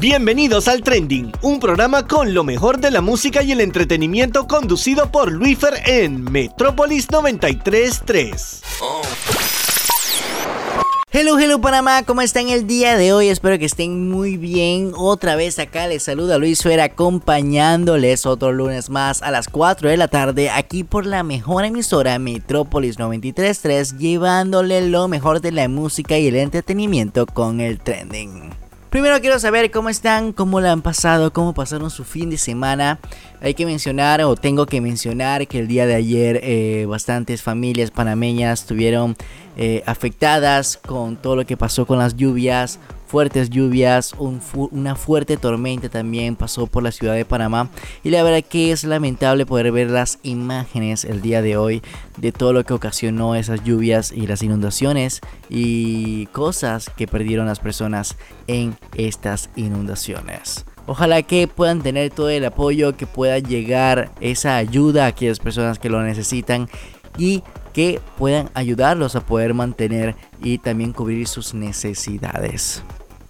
[0.00, 5.10] Bienvenidos al Trending, un programa con lo mejor de la música y el entretenimiento conducido
[5.10, 8.62] por Luifer en Metrópolis 933.
[11.10, 13.26] Hello, hello Panamá, ¿cómo están el día de hoy?
[13.26, 14.92] Espero que estén muy bien.
[14.94, 19.96] Otra vez acá les saluda Luis Fer acompañándoles otro lunes más a las 4 de
[19.96, 26.16] la tarde aquí por la mejor emisora Metrópolis 933 llevándole lo mejor de la música
[26.18, 28.67] y el entretenimiento con el trending.
[28.90, 32.98] Primero quiero saber cómo están, cómo la han pasado, cómo pasaron su fin de semana.
[33.42, 37.90] Hay que mencionar o tengo que mencionar que el día de ayer eh, bastantes familias
[37.90, 39.14] panameñas estuvieron
[39.58, 45.88] eh, afectadas con todo lo que pasó con las lluvias fuertes lluvias, una fuerte tormenta
[45.88, 47.70] también pasó por la ciudad de Panamá
[48.04, 51.82] y la verdad que es lamentable poder ver las imágenes el día de hoy
[52.18, 57.60] de todo lo que ocasionó esas lluvias y las inundaciones y cosas que perdieron las
[57.60, 58.16] personas
[58.46, 60.66] en estas inundaciones.
[60.86, 65.78] Ojalá que puedan tener todo el apoyo, que pueda llegar esa ayuda a aquellas personas
[65.78, 66.68] que lo necesitan
[67.18, 67.42] y
[67.74, 72.82] que puedan ayudarlos a poder mantener y también cubrir sus necesidades.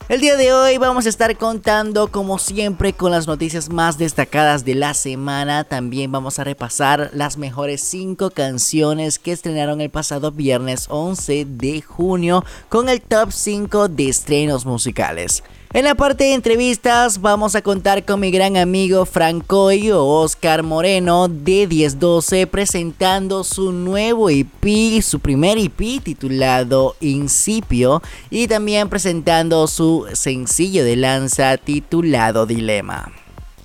[0.08, 4.64] El día de hoy vamos a estar contando como siempre con las noticias más destacadas
[4.64, 5.64] de la semana.
[5.64, 11.82] También vamos a repasar las mejores 5 canciones que estrenaron el pasado viernes 11 de
[11.82, 15.42] junio con el top 5 de estrenos musicales.
[15.74, 20.62] En la parte de entrevistas vamos a contar con mi gran amigo Francoy o Oscar
[20.62, 29.66] Moreno de 1012 presentando su nuevo EP, su primer EP titulado Incipio y también presentando
[29.66, 33.12] su sencillo de lanza titulado Dilema.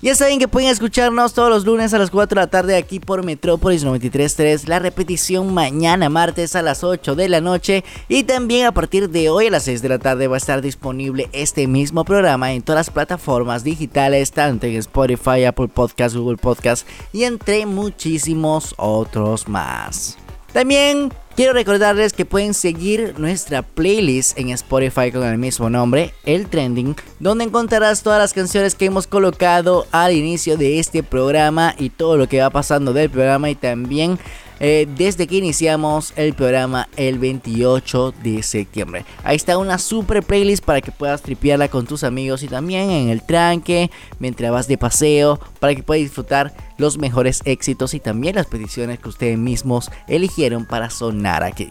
[0.04, 3.00] Ya saben que pueden escucharnos todos los lunes a las 4 de la tarde aquí
[3.00, 8.66] por Metrópolis 93.3, la repetición mañana martes a las 8 de la noche y también
[8.66, 11.66] a partir de hoy a las 6 de la tarde va a estar disponible este
[11.66, 17.24] mismo programa en todas las plataformas digitales, tanto en Spotify, Apple Podcast, Google Podcast y
[17.24, 20.18] entre muchísimos otros más.
[20.54, 26.46] También quiero recordarles que pueden seguir nuestra playlist en Spotify con el mismo nombre, El
[26.46, 31.90] Trending, donde encontrarás todas las canciones que hemos colocado al inicio de este programa y
[31.90, 34.16] todo lo que va pasando del programa y también
[34.60, 39.04] eh, desde que iniciamos el programa el 28 de septiembre.
[39.22, 43.08] Ahí está una super playlist para que puedas tripearla con tus amigos y también en
[43.08, 48.36] el tranque, mientras vas de paseo, para que puedas disfrutar los mejores éxitos y también
[48.36, 51.68] las peticiones que ustedes mismos eligieron para sonar aquí.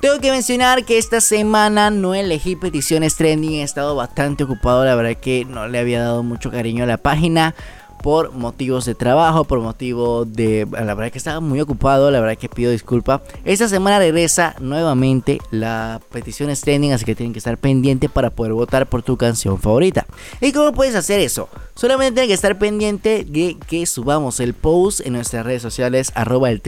[0.00, 4.94] Tengo que mencionar que esta semana no elegí peticiones trending, he estado bastante ocupado, la
[4.94, 7.56] verdad que no le había dado mucho cariño a la página
[8.02, 10.66] por motivos de trabajo, por motivo de...
[10.70, 13.22] La verdad que estaba muy ocupado, la verdad que pido disculpa.
[13.44, 18.52] Esta semana regresa nuevamente la petición trending, así que tienen que estar pendiente para poder
[18.52, 20.06] votar por tu canción favorita.
[20.40, 21.48] ¿Y cómo puedes hacer eso?
[21.74, 26.50] Solamente tienen que estar pendiente de que subamos el post en nuestras redes sociales arroba
[26.50, 26.60] el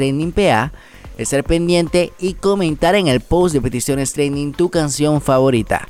[1.19, 5.87] estar pendiente y comentar en el post de peticiones trending tu canción favorita.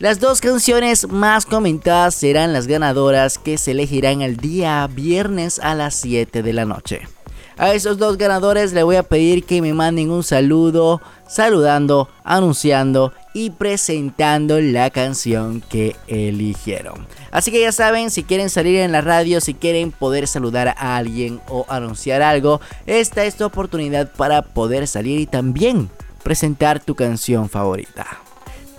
[0.00, 5.74] Las dos canciones más comentadas serán las ganadoras que se elegirán el día viernes a
[5.74, 7.08] las 7 de la noche.
[7.56, 13.12] A esos dos ganadores le voy a pedir que me manden un saludo, saludando, anunciando
[13.34, 17.08] y presentando la canción que eligieron.
[17.32, 20.96] Así que ya saben, si quieren salir en la radio, si quieren poder saludar a
[20.96, 25.90] alguien o anunciar algo, esta es tu oportunidad para poder salir y también
[26.22, 28.06] presentar tu canción favorita.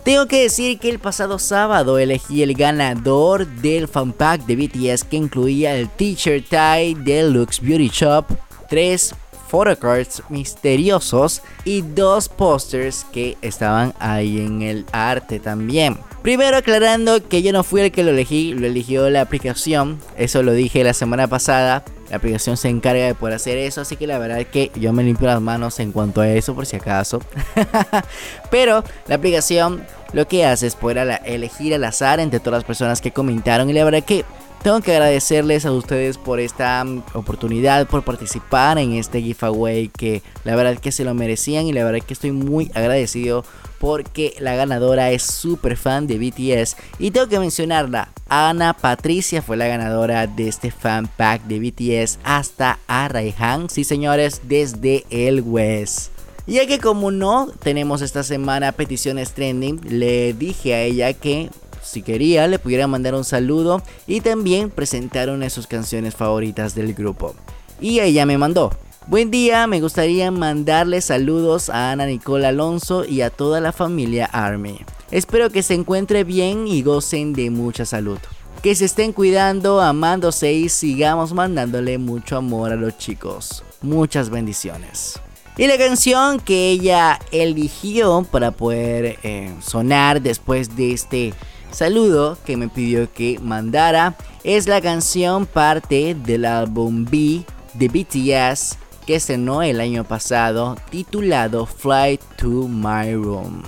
[0.03, 5.03] Tengo que decir que el pasado sábado elegí el ganador del fan pack de BTS
[5.03, 8.25] que incluía el Teacher Tie Deluxe Beauty Shop,
[8.69, 9.13] tres
[9.49, 15.97] photocards misteriosos y dos posters que estaban ahí en el arte también.
[16.21, 20.43] Primero aclarando que yo no fui el que lo elegí, lo eligió la aplicación, eso
[20.43, 24.05] lo dije la semana pasada, la aplicación se encarga de poder hacer eso, así que
[24.05, 26.75] la verdad es que yo me limpio las manos en cuanto a eso por si
[26.75, 27.21] acaso.
[28.51, 32.99] Pero la aplicación lo que hace es poder elegir al azar entre todas las personas
[32.99, 34.25] que comentaron y la verdad que
[34.61, 40.21] tengo que agradecerles a ustedes por esta mm, oportunidad, por participar en este giveaway que
[40.43, 43.45] la verdad que se lo merecían y la verdad que estoy muy agradecido
[43.79, 48.09] porque la ganadora es súper fan de BTS y tengo que mencionarla.
[48.27, 53.83] Ana Patricia fue la ganadora de este fan pack de BTS hasta a Raihan, sí
[53.83, 56.11] señores, desde el West.
[56.45, 61.49] Ya que como no tenemos esta semana peticiones trending, le dije a ella que
[61.83, 66.75] si quería le pudiera mandar un saludo y también presentar una de sus canciones favoritas
[66.75, 67.35] del grupo.
[67.79, 68.71] Y ella me mandó.
[69.09, 74.27] Buen día, me gustaría mandarle saludos a Ana Nicole Alonso y a toda la familia
[74.27, 74.81] Army.
[75.09, 78.19] Espero que se encuentre bien y gocen de mucha salud.
[78.61, 83.63] que se estén cuidando, amándose y sigamos mandándole mucho amor a los chicos.
[83.81, 85.19] Muchas bendiciones.
[85.57, 91.33] Y la canción que ella eligió para poder eh, sonar después de este
[91.71, 98.77] saludo que me pidió que mandara es la canción parte del álbum B de BTS
[99.09, 103.63] que estrenó el año pasado titulado Fly to My Room.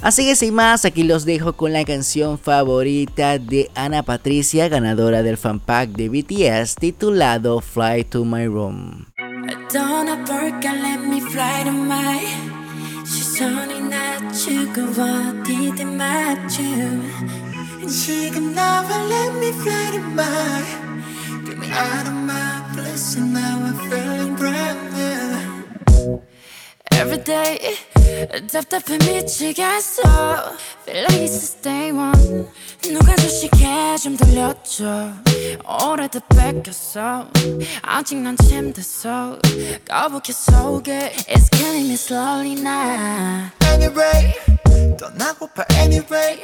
[0.00, 5.22] Así que sin más, aquí los dejo con la canción favorita de Ana Patricia, ganadora
[5.22, 9.06] del fan pack de BTS titulado Fly to My Room.
[21.71, 26.21] out of my bliss and now I'm feeling brand new
[26.91, 27.77] Every day
[28.51, 30.01] 답답해 미치겠어
[30.85, 32.47] Feel like it's the day one
[32.81, 35.13] 누가 주식해 좀 들려줘
[35.63, 37.29] 오래돼 뺏겼어
[37.81, 39.39] 아직 난 침대서
[39.87, 44.33] 거북해 속에 It's killing me slowly now Anyway
[44.99, 46.41] 떠나고파 anyway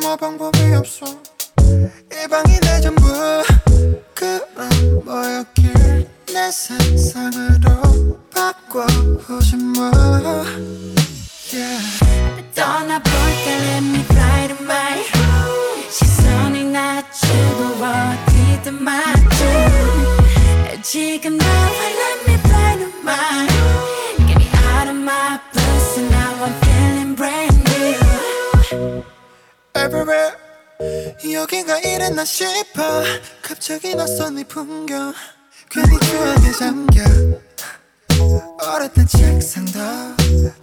[0.00, 1.06] 뭐 방법이 없어
[2.12, 3.02] 이 방이 내 전부
[4.16, 9.90] 그런 뭐였길 내 세상으로 바꿔보지 뭐
[11.52, 11.80] yeah.
[12.54, 15.02] 떠나볼까 let me fly to my
[15.90, 19.44] 시선이 낮추고 어디든 맞춰
[20.82, 23.46] 지금 나와 let me fly to my
[24.26, 29.04] Get me out of my blues and now I'm feeling brand new
[29.74, 30.45] Everywhere
[30.79, 33.03] 여기가 이랬나 싶어
[33.41, 35.11] 갑자기 낯선 이 풍경
[35.69, 37.03] 괜히 추억에 잠겨
[38.61, 39.79] 어렸던 책상도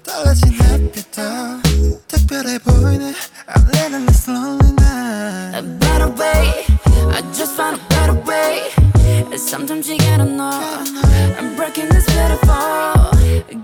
[0.05, 1.23] 달라진 햇빛도
[2.07, 3.13] 특별해 보이네
[3.49, 6.65] I'm living this lonely night A better way
[7.13, 8.84] I just found a better way
[9.38, 10.60] Sometimes you gotta know
[11.38, 13.10] I'm breaking this beautiful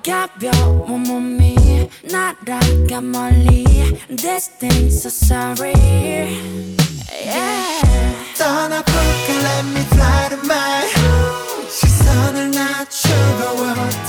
[0.03, 3.65] 가벼운 몸이 날아가 멀리
[4.09, 5.73] This thing's so sorry
[7.11, 8.15] yeah.
[8.37, 10.87] 떠나볼까 let me fly to my
[11.69, 14.08] 시선을 낮추고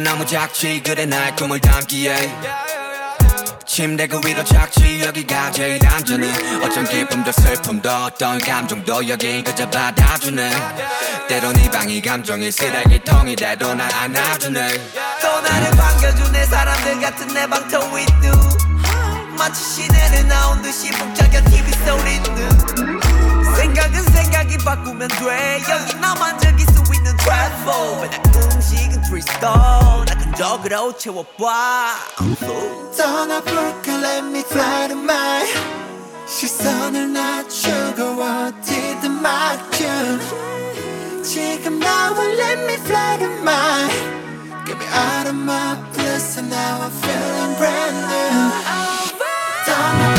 [0.00, 0.82] 방은 너무 작지.
[0.82, 2.32] 그래 날 꿈을 담기에.
[3.66, 5.02] 침대 그 위로 착지.
[5.04, 6.32] 여기가 제일 안전해
[6.64, 10.50] 어쩜 기쁨도 슬픔도 어떤 감정도 여긴 그저 받아주네.
[11.28, 14.90] 때론 이 방이 감정의 쓰레기통이 돼도 날 안아주네.
[15.22, 18.32] 또 나를 반겨주네 사람들 같은 내 방터 위두.
[19.38, 22.60] 마치 시내를 나온 듯이 북적여 TV 소리는
[23.56, 25.62] 생각은 생각이 바꾸면 돼.
[25.70, 26.66] 여기 나만 즐길
[27.19, 31.95] 수 있는 트래플 나 음식은 트리스톤 나 근적으로 채워봐
[32.97, 35.45] 떠나볼까 let me fly to my
[36.27, 39.85] 시선을 낮추고 어디든 맡겨
[41.23, 43.89] 지금 나와 let me fly to my
[44.65, 48.51] Get me out of my bliss and now I'm feeling brand new
[49.65, 50.18] 떠나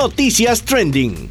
[0.00, 1.30] Noticias Trending.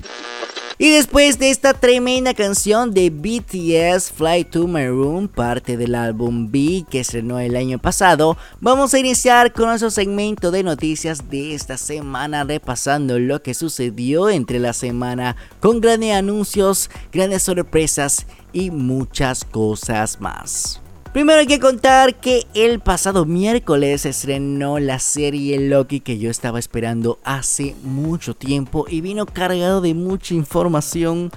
[0.78, 6.52] Y después de esta tremenda canción de BTS Fly to My Room, parte del álbum
[6.52, 11.56] B que estrenó el año pasado, vamos a iniciar con nuestro segmento de noticias de
[11.56, 18.70] esta semana, repasando lo que sucedió entre la semana con grandes anuncios, grandes sorpresas y
[18.70, 20.80] muchas cosas más.
[21.14, 26.60] Primero hay que contar que el pasado miércoles estrenó la serie Loki que yo estaba
[26.60, 31.32] esperando hace mucho tiempo y vino cargado de mucha información,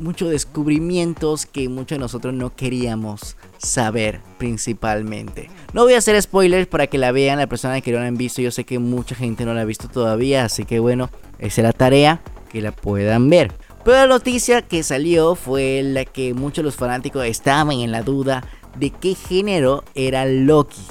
[0.00, 5.50] muchos descubrimientos que muchos de nosotros no queríamos saber principalmente.
[5.74, 8.16] No voy a hacer spoilers para que la vean, la persona que no la han
[8.16, 11.60] visto, yo sé que mucha gente no la ha visto todavía, así que bueno, esa
[11.60, 12.22] es la tarea.
[12.48, 13.52] que la puedan ver.
[13.84, 18.02] Pero la noticia que salió fue la que muchos de los fanáticos estaban en la
[18.02, 18.42] duda
[18.78, 20.82] de qué género era Loki.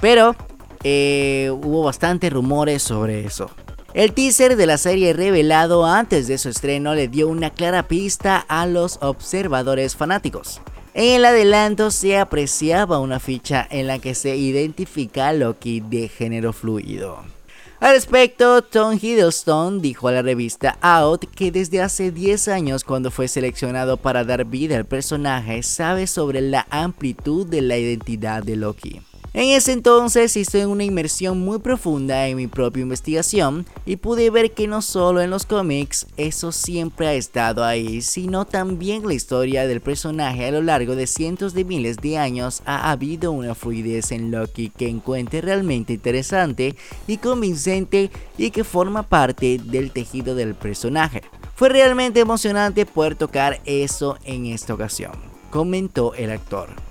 [0.00, 0.36] Pero
[0.84, 3.50] eh, hubo bastantes rumores sobre eso.
[3.94, 8.44] El teaser de la serie revelado antes de su estreno le dio una clara pista
[8.46, 10.60] a los observadores fanáticos.
[10.92, 16.08] En el adelanto se apreciaba una ficha en la que se identifica a Loki de
[16.08, 17.35] género fluido.
[17.78, 23.10] Al respecto, Tom Hiddleston dijo a la revista Out que desde hace 10 años cuando
[23.10, 28.56] fue seleccionado para dar vida al personaje sabe sobre la amplitud de la identidad de
[28.56, 29.02] Loki.
[29.36, 34.52] En ese entonces hice una inmersión muy profunda en mi propia investigación y pude ver
[34.52, 39.66] que no solo en los cómics eso siempre ha estado ahí, sino también la historia
[39.66, 44.10] del personaje a lo largo de cientos de miles de años ha habido una fluidez
[44.10, 46.74] en Loki que encuentre realmente interesante
[47.06, 51.20] y convincente y que forma parte del tejido del personaje.
[51.54, 55.12] Fue realmente emocionante poder tocar eso en esta ocasión,
[55.50, 56.85] comentó el actor.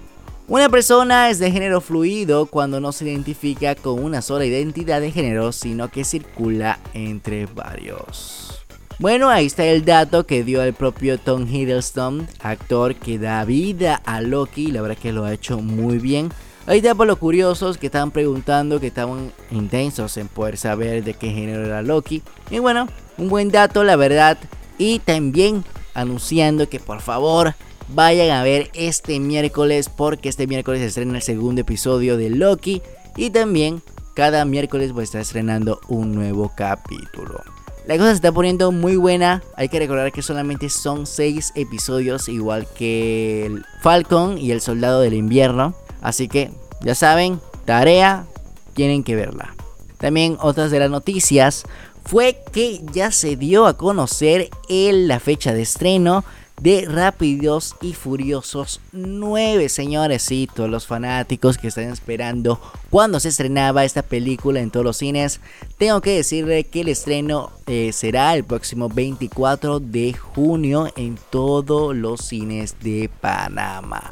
[0.48, 5.12] Una persona es de género fluido cuando no se identifica con una sola identidad de
[5.12, 8.64] género, sino que circula entre varios.
[9.00, 14.00] Bueno, ahí está el dato que dio el propio Tom Hiddleston, actor que da vida
[14.06, 16.30] a Loki, la verdad que lo ha hecho muy bien.
[16.68, 21.16] Ahí está por los curiosos que estaban preguntando, que estaban intensos en poder saber de
[21.16, 22.22] qué género era Loki.
[22.52, 22.88] Y bueno,
[23.18, 24.38] un buen dato, la verdad.
[24.78, 25.64] Y también
[25.96, 27.56] anunciando que por favor
[27.90, 32.82] vayan a ver este miércoles porque este miércoles se estrena el segundo episodio de Loki
[33.16, 33.82] y también
[34.16, 37.44] cada miércoles voy a estar estrenando un nuevo capítulo.
[37.86, 42.28] La cosa se está poniendo muy buena, hay que recordar que solamente son 6 episodios
[42.30, 46.50] igual que el Falcon y el Soldado del Invierno, así que
[46.82, 48.26] ya saben, tarea,
[48.74, 49.54] tienen que verla.
[50.00, 51.64] También otras de las noticias
[52.04, 56.24] fue que ya se dio a conocer la fecha de estreno
[56.62, 60.32] de Rápidos y Furiosos 9, señores.
[60.32, 62.60] Y todos los fanáticos que están esperando
[62.90, 65.40] cuando se estrenaba esta película en todos los cines.
[65.78, 71.96] Tengo que decirle que el estreno eh, será el próximo 24 de junio en todos
[71.96, 74.12] los cines de Panamá.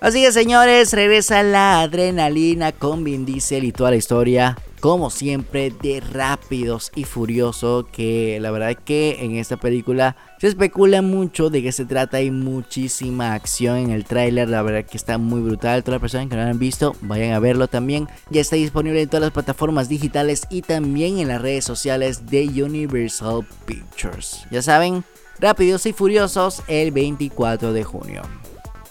[0.00, 5.70] Así que señores, regresa la adrenalina con Vin Diesel y toda la historia como siempre,
[5.70, 7.88] de rápidos y furioso.
[7.90, 12.18] Que la verdad que en esta película se especula mucho de qué se trata.
[12.18, 14.46] Hay muchísima acción en el tráiler.
[14.46, 15.82] La verdad que está muy brutal.
[15.82, 18.08] Todas las personas que no lo han visto, vayan a verlo también.
[18.28, 22.62] Ya está disponible en todas las plataformas digitales y también en las redes sociales de
[22.62, 24.44] Universal Pictures.
[24.50, 25.02] Ya saben,
[25.40, 28.20] rápidos y furiosos el 24 de junio.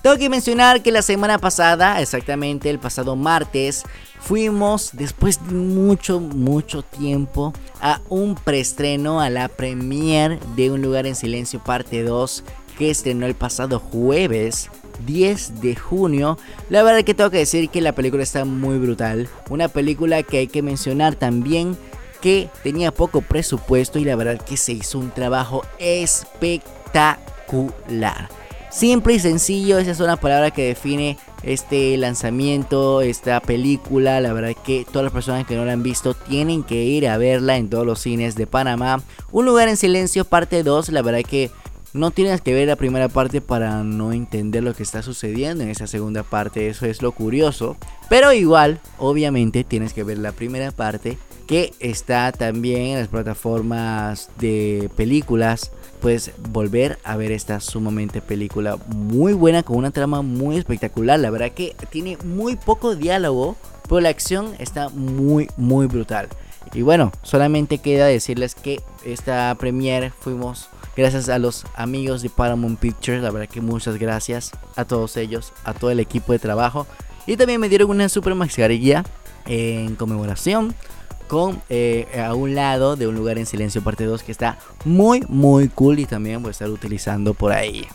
[0.03, 3.83] Tengo que mencionar que la semana pasada, exactamente el pasado martes,
[4.19, 11.07] fuimos después de mucho, mucho tiempo a un preestreno, a la premiere de Un lugar
[11.07, 12.43] en silencio parte 2
[12.77, 14.69] que estrenó el pasado jueves
[15.05, 16.38] 10 de junio.
[16.69, 19.29] La verdad que tengo que decir que la película está muy brutal.
[19.50, 21.77] Una película que hay que mencionar también
[22.19, 28.42] que tenía poco presupuesto y la verdad que se hizo un trabajo espectacular.
[28.74, 34.20] Simple y sencillo, esa es una palabra que define este lanzamiento, esta película.
[34.20, 37.18] La verdad que todas las personas que no la han visto tienen que ir a
[37.18, 39.03] verla en todos los cines de Panamá.
[39.32, 40.89] Un lugar en silencio, parte 2.
[40.89, 41.51] La verdad que
[41.94, 45.70] no tienes que ver la primera parte para no entender lo que está sucediendo en
[45.70, 46.68] esa segunda parte.
[46.68, 47.77] Eso es lo curioso.
[48.10, 54.32] Pero igual, obviamente, tienes que ver la primera parte que está también en las plataformas
[54.39, 55.72] de películas.
[56.03, 61.17] Puedes volver a ver esta sumamente película muy buena con una trama muy espectacular.
[61.17, 66.27] La verdad que tiene muy poco diálogo, pero la acción está muy muy brutal.
[66.74, 70.67] Y bueno, solamente queda decirles que esta premiere fuimos
[70.98, 73.24] gracias a los amigos de Paramount Pictures.
[73.24, 76.86] La verdad que muchas gracias a todos ellos, a todo el equipo de trabajo.
[77.27, 79.05] Y también me dieron una super mascarilla
[79.45, 80.75] en conmemoración
[81.24, 85.22] con eh, a un lado de un lugar en silencio parte 2 que está muy
[85.27, 87.88] muy cool y también voy a estar utilizando por ahí.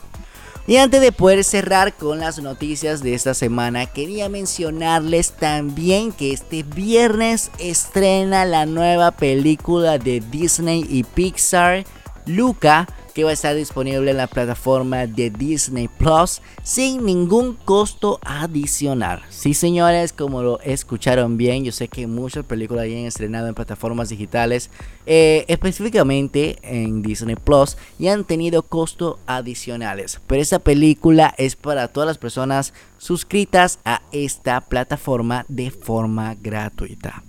[0.69, 6.31] Y antes de poder cerrar con las noticias de esta semana, quería mencionarles también que
[6.31, 11.85] este viernes estrena la nueva película de Disney y Pixar,
[12.27, 12.87] Luca,
[13.19, 19.23] que va a estar disponible en la plataforma de Disney Plus sin ningún costo adicional.
[19.29, 23.57] Sí, señores, como lo escucharon bien, yo sé que muchas películas ya han estrenado en
[23.57, 24.71] plataformas digitales,
[25.05, 30.21] eh, específicamente en Disney Plus, y han tenido costos adicionales.
[30.29, 37.25] Pero esta película es para todas las personas suscritas a esta plataforma de forma gratuita.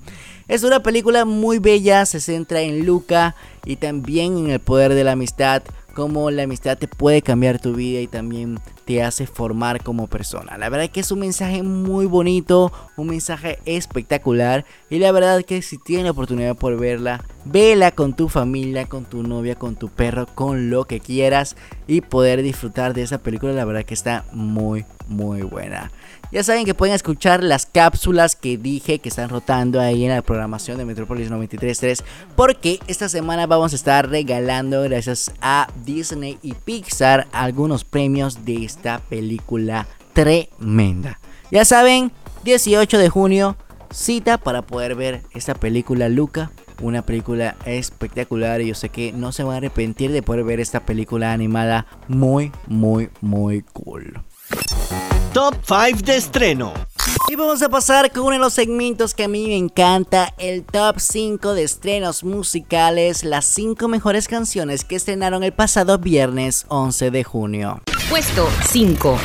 [0.49, 5.03] Es una película muy bella, se centra en Luca y también en el poder de
[5.03, 5.61] la amistad,
[5.99, 10.57] cómo la amistad te puede cambiar tu vida y también te hace formar como persona.
[10.57, 15.61] La verdad que es un mensaje muy bonito, un mensaje espectacular y la verdad que
[15.61, 19.89] si tienes la oportunidad por verla, vela con tu familia, con tu novia, con tu
[19.89, 24.23] perro, con lo que quieras y poder disfrutar de esa película, la verdad que está
[24.31, 25.91] muy muy buena.
[26.31, 30.21] Ya saben que pueden escuchar las cápsulas que dije que están rotando ahí en la
[30.21, 32.03] programación de Metropolis 93.3
[32.35, 38.63] porque esta semana vamos a estar regalando gracias a Disney y Pixar algunos premios de
[38.63, 41.19] esta película tremenda.
[41.49, 42.11] Ya saben,
[42.43, 43.57] 18 de junio,
[43.91, 46.51] cita para poder ver esta película Luca.
[46.79, 50.59] Una película espectacular y yo sé que no se van a arrepentir de poder ver
[50.59, 54.21] esta película animada muy, muy, muy cool.
[55.33, 56.73] Top 5 de estreno.
[57.27, 60.63] Y vamos a pasar con uno de los segmentos que a mí me encanta, el
[60.63, 67.11] top 5 de estrenos musicales, las 5 mejores canciones que estrenaron el pasado viernes 11
[67.11, 67.79] de junio.
[68.09, 69.19] Puesto 5.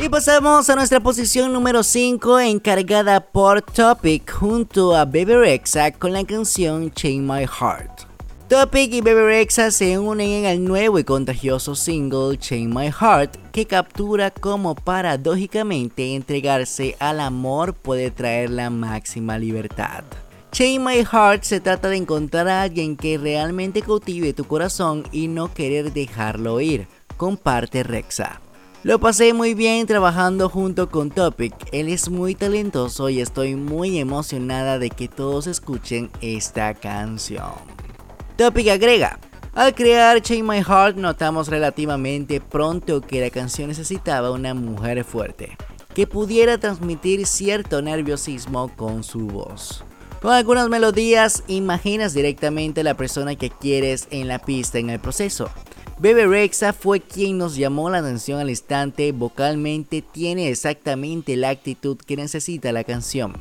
[0.00, 6.14] Y pasamos a nuestra posición número 5 encargada por Topic junto a Baby Rexa con
[6.14, 8.07] la canción Chain My Heart.
[8.48, 13.36] Topic y Baby Rexa se unen en el nuevo y contagioso single Chain My Heart
[13.52, 20.02] que captura cómo paradójicamente entregarse al amor puede traer la máxima libertad.
[20.50, 25.28] Chain My Heart se trata de encontrar a alguien que realmente cultive tu corazón y
[25.28, 26.88] no querer dejarlo ir,
[27.18, 28.40] comparte Rexa.
[28.82, 33.98] Lo pasé muy bien trabajando junto con Topic, él es muy talentoso y estoy muy
[33.98, 37.52] emocionada de que todos escuchen esta canción.
[38.38, 39.18] Topic agrega,
[39.52, 45.56] al crear Chain My Heart notamos relativamente pronto que la canción necesitaba una mujer fuerte,
[45.92, 49.82] que pudiera transmitir cierto nerviosismo con su voz.
[50.22, 55.50] Con algunas melodías imaginas directamente la persona que quieres en la pista en el proceso.
[55.98, 61.98] Bebe Rexa fue quien nos llamó la atención al instante, vocalmente tiene exactamente la actitud
[61.98, 63.32] que necesita la canción.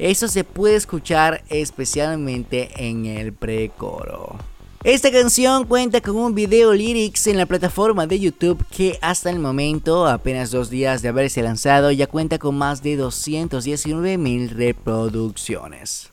[0.00, 4.38] Eso se puede escuchar especialmente en el precoro.
[4.82, 9.38] Esta canción cuenta con un video lyrics en la plataforma de YouTube que hasta el
[9.38, 16.09] momento, apenas dos días de haberse lanzado, ya cuenta con más de 219 mil reproducciones.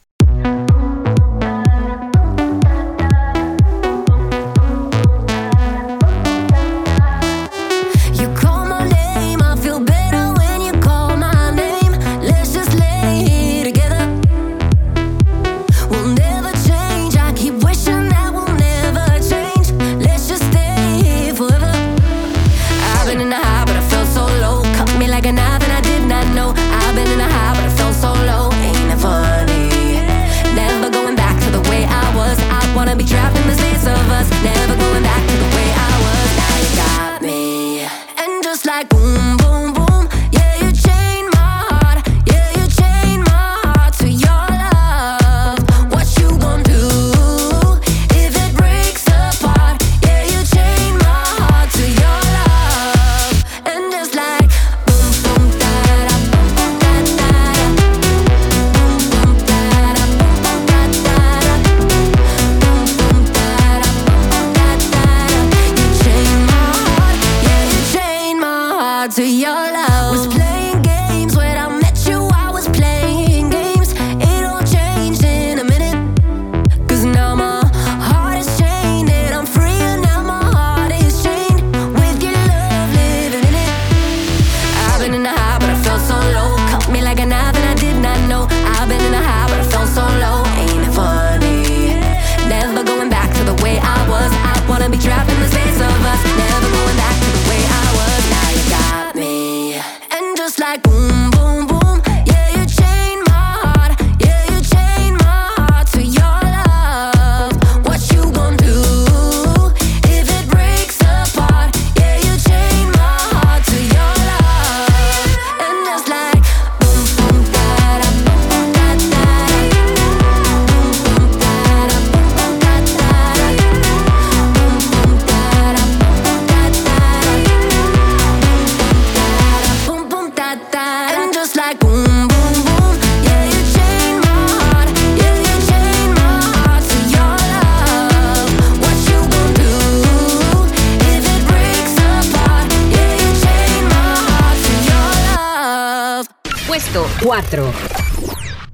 [38.68, 39.27] like boom.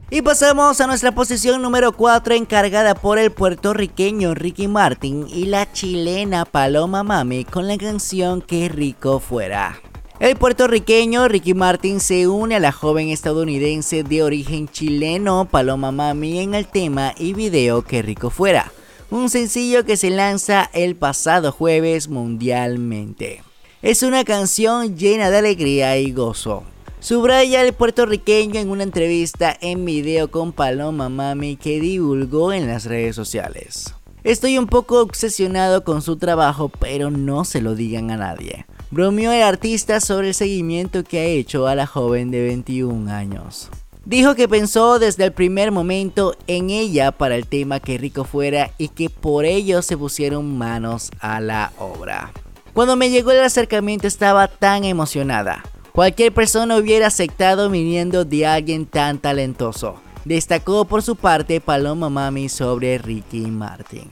[0.10, 5.72] Y pasamos a nuestra posición número 4 encargada por el puertorriqueño Ricky Martin y la
[5.72, 9.80] chilena Paloma Mami con la canción Qué rico fuera.
[10.20, 16.40] El puertorriqueño Ricky Martin se une a la joven estadounidense de origen chileno Paloma Mami
[16.40, 18.72] en el tema y video Qué rico fuera,
[19.12, 23.44] un sencillo que se lanza el pasado jueves mundialmente.
[23.84, 26.64] Es una canción llena de alegría y gozo,
[27.04, 32.86] Subraya el puertorriqueño en una entrevista en video con Paloma Mami que divulgó en las
[32.86, 33.94] redes sociales.
[34.24, 38.66] Estoy un poco obsesionado con su trabajo, pero no se lo digan a nadie.
[38.90, 43.70] Bromeó el artista sobre el seguimiento que ha hecho a la joven de 21 años.
[44.06, 48.72] Dijo que pensó desde el primer momento en ella para el tema que rico fuera
[48.78, 52.32] y que por ello se pusieron manos a la obra.
[52.72, 55.64] Cuando me llegó el acercamiento estaba tan emocionada.
[55.94, 60.02] Cualquier persona hubiera aceptado viniendo de alguien tan talentoso.
[60.26, 64.10] Destacó por su parte Paloma Mami sobre Ricky Martin.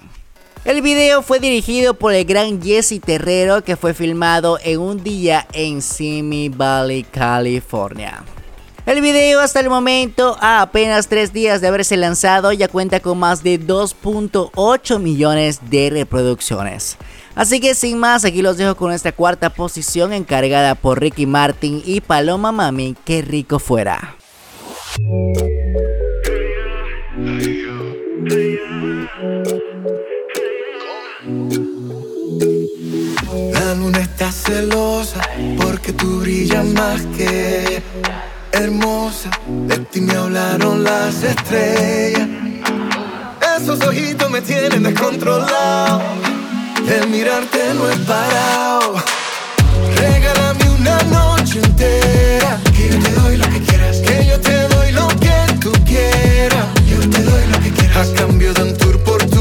[0.63, 5.47] El video fue dirigido por el gran Jesse Terrero que fue filmado en un día
[5.53, 8.25] en Simi Valley, California.
[8.85, 13.17] El video hasta el momento, a apenas 3 días de haberse lanzado, ya cuenta con
[13.17, 16.97] más de 2.8 millones de reproducciones.
[17.35, 21.81] Así que sin más, aquí los dejo con esta cuarta posición encargada por Ricky Martin
[21.85, 24.15] y Paloma Mami, que rico fuera.
[33.53, 35.21] La luna está celosa
[35.61, 37.81] porque tú brillas más que
[38.51, 39.29] hermosa.
[39.67, 42.27] De ti me hablaron las estrellas.
[43.57, 46.01] Esos ojitos me tienen descontrolado.
[46.87, 48.95] El mirarte no es parado.
[49.95, 52.59] Regálame una noche entera.
[52.75, 53.97] Que yo te doy lo que quieras.
[53.97, 56.65] Que yo te doy lo que tú quieras.
[56.87, 58.09] Yo te doy lo que quieras.
[58.09, 59.40] A cambio de un tour por tus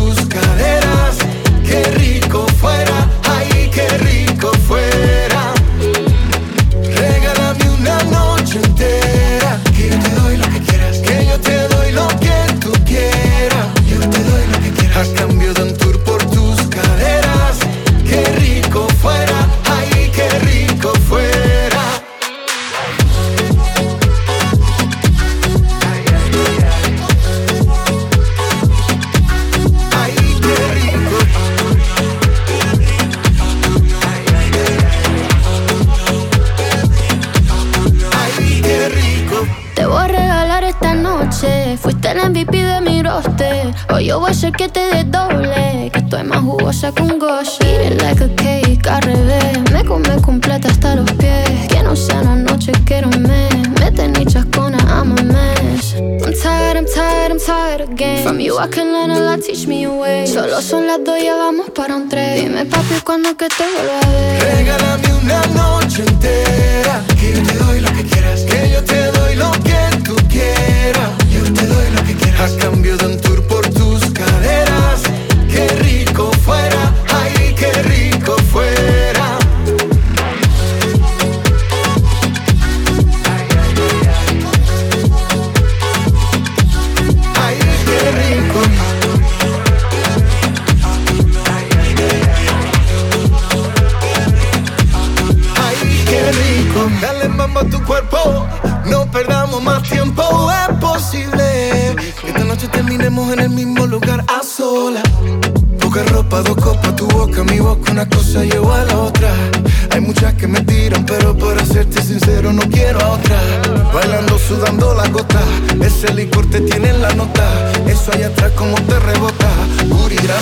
[42.10, 43.74] Fuiste el MVP de mi roster.
[43.92, 45.90] Hoy yo voy a hacer que te desdoble.
[45.92, 47.58] Que estoy más jugosa que un gosh.
[47.60, 49.70] Eat it like a cake al revés.
[49.72, 51.68] Me come completa hasta los pies.
[51.68, 53.68] Que no sea una noche, quiero un mes.
[53.78, 55.94] Mete ni chascona, I'm a mess.
[55.94, 58.24] I'm tired, I'm tired, I'm tired again.
[58.24, 60.26] From you I can learn a lot, teach me a way.
[60.26, 62.42] Solo son las dos, ya vamos para un tres.
[62.42, 64.56] Dime papi, cuando que te vuelva a ver.
[64.56, 67.02] Regálame una noche entera.
[67.18, 67.88] Que yo te doy lo.
[67.92, 68.04] Que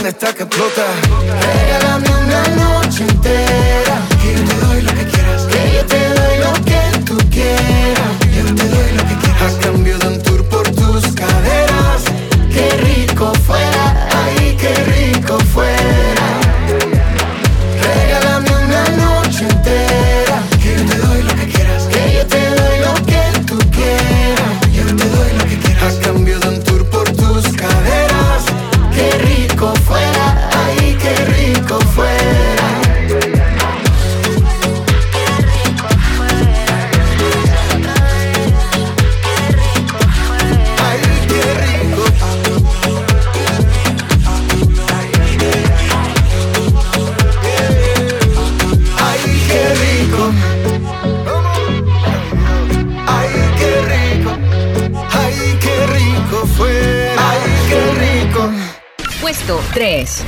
[0.09, 0.87] está que explota.
[1.21, 1.67] Regálame
[59.57, 60.25] 3.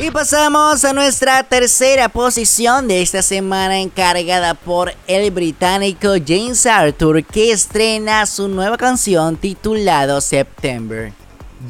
[0.00, 7.22] Y pasamos a nuestra tercera posición de esta semana encargada por el británico James Arthur
[7.22, 11.12] que estrena su nueva canción titulado September.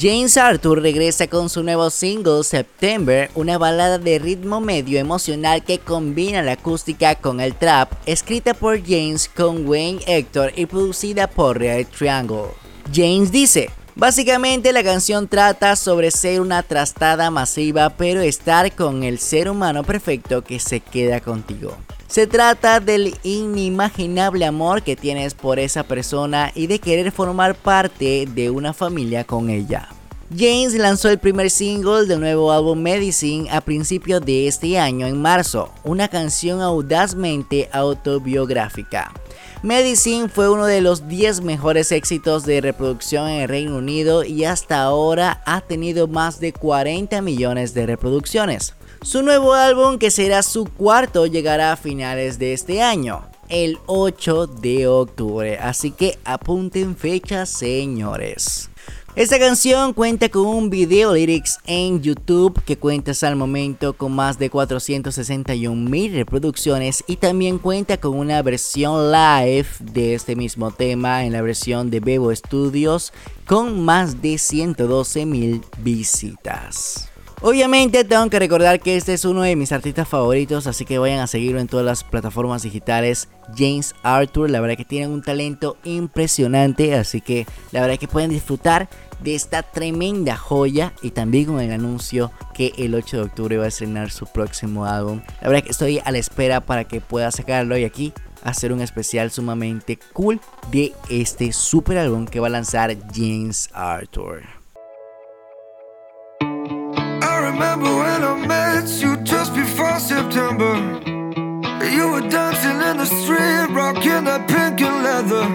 [0.00, 5.78] James Arthur regresa con su nuevo single September, una balada de ritmo medio emocional que
[5.78, 11.58] combina la acústica con el trap, escrita por James con Wayne Hector y producida por
[11.58, 12.46] Real Triangle.
[12.90, 19.18] James dice, Básicamente la canción trata sobre ser una trastada masiva pero estar con el
[19.18, 21.76] ser humano perfecto que se queda contigo.
[22.08, 28.26] Se trata del inimaginable amor que tienes por esa persona y de querer formar parte
[28.34, 29.88] de una familia con ella.
[30.34, 35.20] James lanzó el primer single del nuevo álbum Medicine a principios de este año en
[35.20, 39.12] marzo, una canción audazmente autobiográfica.
[39.62, 44.44] Medicine fue uno de los 10 mejores éxitos de reproducción en el Reino Unido y
[44.44, 48.74] hasta ahora ha tenido más de 40 millones de reproducciones.
[49.02, 54.48] Su nuevo álbum, que será su cuarto, llegará a finales de este año, el 8
[54.48, 55.56] de octubre.
[55.58, 58.71] Así que apunten fechas, señores.
[59.14, 64.12] Esta canción cuenta con un video lyrics en YouTube que cuenta hasta el momento con
[64.12, 70.70] más de 461 mil reproducciones y también cuenta con una versión live de este mismo
[70.70, 73.12] tema en la versión de Bebo Studios
[73.46, 77.11] con más de 112 mil visitas.
[77.44, 81.18] Obviamente tengo que recordar que este es uno de mis artistas favoritos, así que vayan
[81.18, 83.28] a seguirlo en todas las plataformas digitales.
[83.56, 88.30] James Arthur, la verdad que tienen un talento impresionante, así que la verdad que pueden
[88.30, 88.88] disfrutar
[89.24, 93.64] de esta tremenda joya y también con el anuncio que el 8 de octubre va
[93.64, 95.20] a estrenar su próximo álbum.
[95.40, 98.12] La verdad que estoy a la espera para que pueda sacarlo y aquí
[98.44, 104.61] hacer un especial sumamente cool de este super álbum que va a lanzar James Arthur.
[107.48, 110.74] Remember when I met you just before September.
[111.96, 115.46] You were dancing in the street, rocking that pink and leather.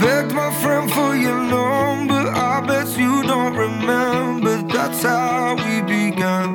[0.00, 2.22] Begged my friend for your number.
[2.50, 4.54] I bet you don't remember.
[4.74, 6.48] That's how we began.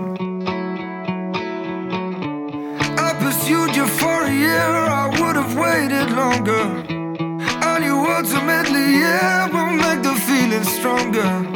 [3.08, 4.74] I pursued you for a year.
[5.02, 6.65] I would have waited longer.
[7.69, 11.51] And you ultimately, yeah, will make the feeling stronger.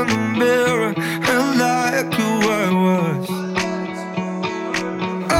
[0.00, 0.92] In the mirror
[1.32, 2.30] and like who
[2.62, 3.24] I was.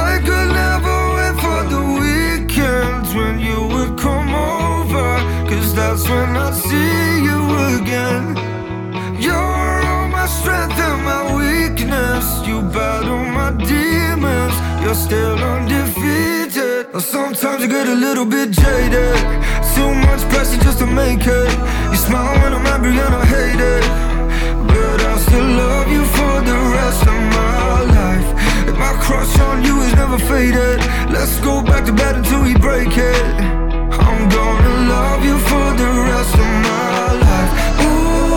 [0.09, 5.07] I could never wait for the weekends when you would come over,
[5.49, 7.39] cause that's when I'd see you
[7.77, 8.23] again.
[9.25, 12.25] You're all my strength and my weakness.
[12.47, 16.99] You battle my demons, you're still undefeated.
[16.99, 19.17] Sometimes you get a little bit jaded.
[19.75, 21.51] Too much pressure just to make it.
[21.91, 24.06] You smile when I'm angry and I hate it.
[26.37, 28.29] For the rest of my life.
[28.69, 30.79] If my crush on you is never faded,
[31.11, 33.23] let's go back to bed until we break it.
[34.05, 37.51] I'm gonna love you for the rest of my life.
[37.85, 38.27] Ooh,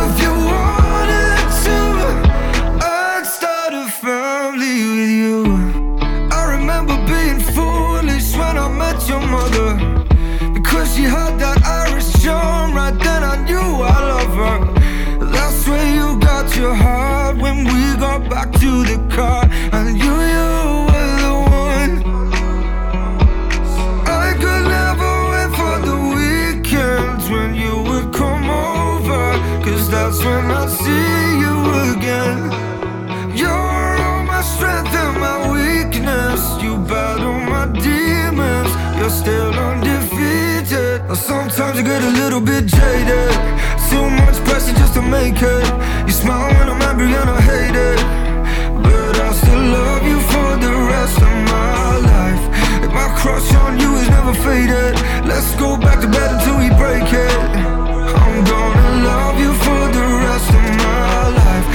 [0.00, 1.78] if you wanted to,
[2.84, 5.36] I'd start a family with you.
[6.38, 9.68] I remember being foolish when I met your mother.
[10.54, 11.57] Because she had that
[16.58, 19.44] your heart when we got back to the car.
[19.72, 20.50] And you, you
[20.90, 21.94] were the one.
[24.24, 29.22] I could never wait for the weekends when you would come over.
[29.64, 31.56] Cause that's when I'd see you
[31.94, 32.38] again.
[33.36, 36.40] You're all my strength and my weakness.
[36.60, 38.70] You battle my demons.
[38.98, 41.16] You're still undefeated.
[41.16, 43.58] Sometimes you get a little bit jaded.
[43.90, 45.66] Too much pressure just to make it.
[46.06, 47.98] You smile when I'm angry and I hate it.
[48.84, 52.42] But I still love you for the rest of my life.
[52.84, 54.94] If my crush on you is never faded,
[55.26, 57.40] let's go back to bed until we break it.
[58.22, 61.66] I'm gonna love you for the rest of my life.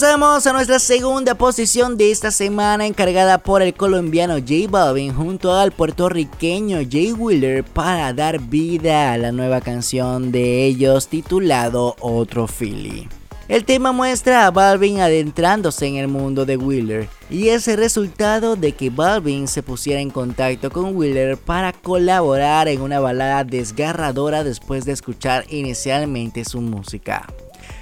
[0.00, 5.52] Pasamos a nuestra segunda posición de esta semana encargada por el colombiano J Balvin junto
[5.52, 12.46] al puertorriqueño Jay Wheeler para dar vida a la nueva canción de ellos titulado Otro
[12.46, 13.08] Philly.
[13.48, 18.54] El tema muestra a Balvin adentrándose en el mundo de Wheeler y es el resultado
[18.54, 24.44] de que Balvin se pusiera en contacto con Wheeler para colaborar en una balada desgarradora
[24.44, 27.26] después de escuchar inicialmente su música.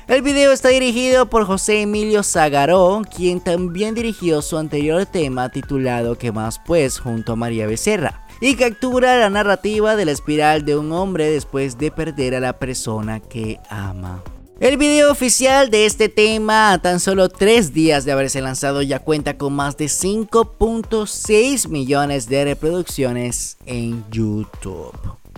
[0.09, 6.17] El video está dirigido por José Emilio Zagaró, quien también dirigió su anterior tema titulado
[6.17, 10.77] Que más pues junto a María Becerra, y captura la narrativa de la espiral de
[10.77, 14.23] un hombre después de perder a la persona que ama.
[14.61, 19.01] El video oficial de este tema, a tan solo 3 días de haberse lanzado, ya
[19.01, 24.95] cuenta con más de 5.6 millones de reproducciones en YouTube.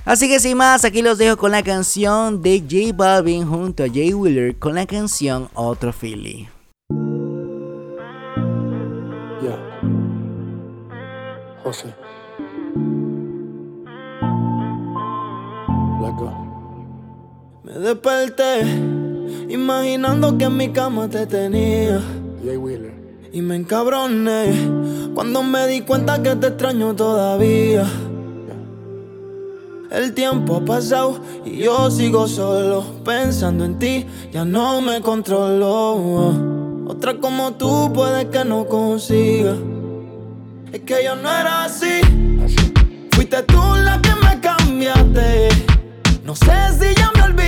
[0.09, 3.89] Así que sin más, aquí los dejo con la canción de J Balvin junto a
[3.89, 6.49] Jay Wheeler con la canción Otro Philly.
[9.43, 9.59] Ya.
[11.63, 11.95] José.
[17.65, 18.63] Me desperté
[19.51, 22.01] imaginando que en mi cama te tenía.
[22.43, 22.95] Jay Wheeler.
[23.31, 24.55] Y me encabroné
[25.15, 27.85] cuando me di cuenta que te extraño todavía.
[29.91, 36.87] El tiempo ha pasado y yo sigo solo pensando en ti, ya no me controlo.
[36.87, 39.55] Otra como tú puede que no consiga.
[40.73, 42.01] Es que yo no era así.
[43.13, 45.49] Fuiste tú la que me cambiaste.
[46.23, 47.48] No sé si ya me olvidaste.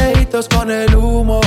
[0.47, 1.39] con el humo.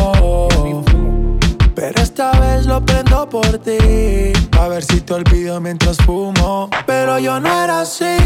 [1.75, 4.33] Pero esta vez lo prendo por ti.
[4.59, 6.69] A ver si te olvido mientras fumo.
[6.87, 8.17] Pero yo no era así.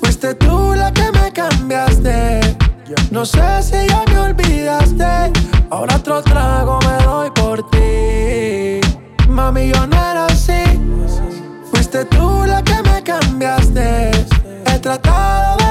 [0.00, 2.56] Fuiste tú la que me cambiaste.
[3.10, 5.32] No sé si ya me olvidaste.
[5.70, 8.80] Ahora otro trago me doy por ti.
[9.28, 10.62] Mami, yo no era así.
[11.70, 14.10] Fuiste tú la que me cambiaste.
[14.66, 15.70] He tratado de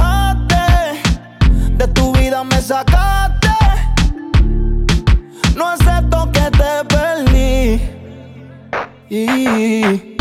[1.81, 3.49] de tu vida me sacaste.
[5.55, 7.81] No acepto que te perdí.
[9.09, 10.15] Y,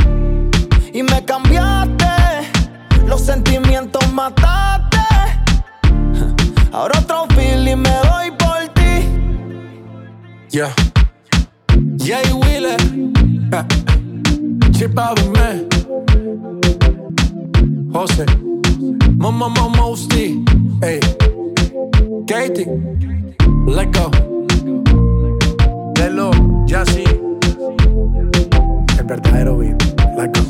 [0.99, 2.07] y me cambiaste,
[3.07, 4.99] los sentimientos mataste.
[6.73, 8.95] Ahora otro feeling me doy por ti.
[10.51, 10.73] Yeah.
[11.99, 12.81] Jay Wheeler.
[14.73, 14.99] Chip.
[17.93, 18.25] José.
[19.19, 20.43] Mama, mama, Mosty.
[20.81, 21.01] Hey.
[22.27, 22.66] Katie.
[23.66, 24.11] Let go.
[25.97, 26.31] Lelo,
[26.66, 27.05] Jassy.
[28.99, 29.83] El verdadero beat.
[30.16, 30.43] Let go.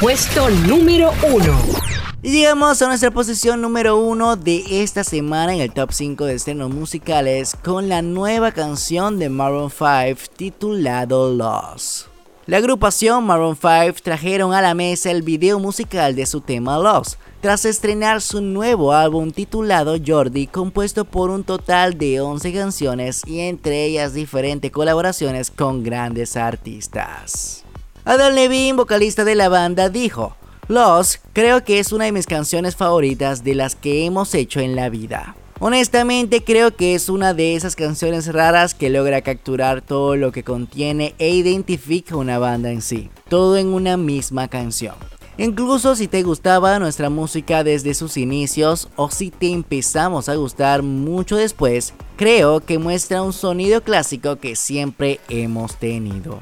[0.00, 1.81] Puesto número 1.
[2.24, 6.34] Y llegamos a nuestra posición número uno de esta semana en el top 5 de
[6.34, 12.06] estrenos musicales con la nueva canción de Maroon 5 titulado Lost.
[12.46, 17.18] La agrupación Maroon 5 trajeron a la mesa el video musical de su tema Lost,
[17.40, 23.40] tras estrenar su nuevo álbum titulado Jordi, compuesto por un total de 11 canciones y
[23.40, 27.64] entre ellas diferentes colaboraciones con grandes artistas.
[28.04, 30.36] Adam Levine, vocalista de la banda, dijo,
[30.68, 34.76] Lost creo que es una de mis canciones favoritas de las que hemos hecho en
[34.76, 35.34] la vida.
[35.58, 40.44] Honestamente creo que es una de esas canciones raras que logra capturar todo lo que
[40.44, 44.94] contiene e identifica una banda en sí, todo en una misma canción.
[45.36, 50.82] Incluso si te gustaba nuestra música desde sus inicios o si te empezamos a gustar
[50.82, 56.38] mucho después, creo que muestra un sonido clásico que siempre hemos tenido.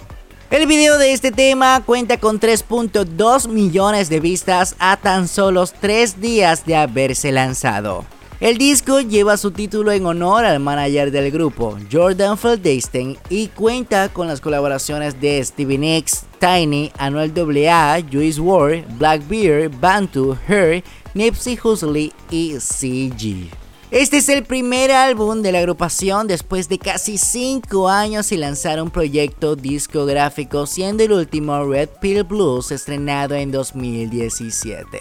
[0.51, 6.21] El video de este tema cuenta con 3.2 millones de vistas a tan solo 3
[6.21, 8.05] días de haberse lanzado.
[8.41, 14.09] El disco lleva su título en honor al manager del grupo, Jordan Feldstein, y cuenta
[14.09, 17.33] con las colaboraciones de Stevie Nicks, Tiny, Anuel
[17.69, 20.83] AA, Juice WRLD, Blackbeard, Bantu, Her,
[21.15, 23.51] Nipsey Hussle y CG.
[23.91, 28.81] Este es el primer álbum de la agrupación después de casi 5 años y lanzar
[28.81, 35.01] un proyecto discográfico, siendo el último Red Pill Blues estrenado en 2017.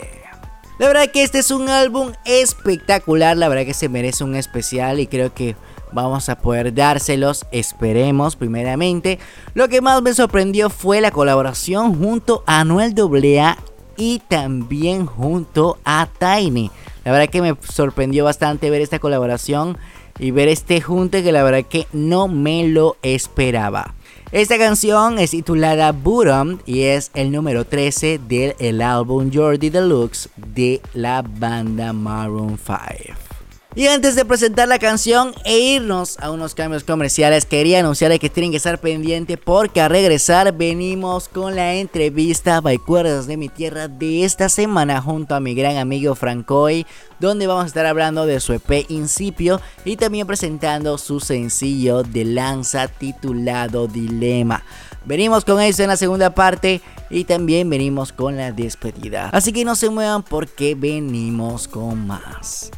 [0.79, 4.99] La verdad que este es un álbum espectacular, la verdad que se merece un especial
[4.99, 5.55] y creo que
[5.91, 9.19] vamos a poder dárselos, esperemos primeramente.
[9.53, 13.55] Lo que más me sorprendió fue la colaboración junto a Anuel AA
[13.97, 16.71] y también junto a Tiny.
[17.05, 19.77] La verdad que me sorprendió bastante ver esta colaboración
[20.19, 23.95] y ver este junte que la verdad que no me lo esperaba.
[24.31, 30.81] Esta canción es titulada Bottom y es el número 13 del álbum Jordi Deluxe de
[30.93, 33.28] la banda Maroon 5.
[33.75, 38.27] Y antes de presentar la canción e irnos a unos cambios comerciales, quería anunciar que
[38.27, 43.47] tienen que estar pendientes porque a regresar venimos con la entrevista by Cuerdas de mi
[43.47, 46.87] Tierra de esta semana junto a mi gran amigo Francoy,
[47.19, 52.25] donde vamos a estar hablando de su EP Incipio y también presentando su sencillo de
[52.25, 54.63] lanza titulado Dilema.
[55.05, 59.29] Venimos con eso en la segunda parte y también venimos con la despedida.
[59.31, 62.71] Así que no se muevan porque venimos con más.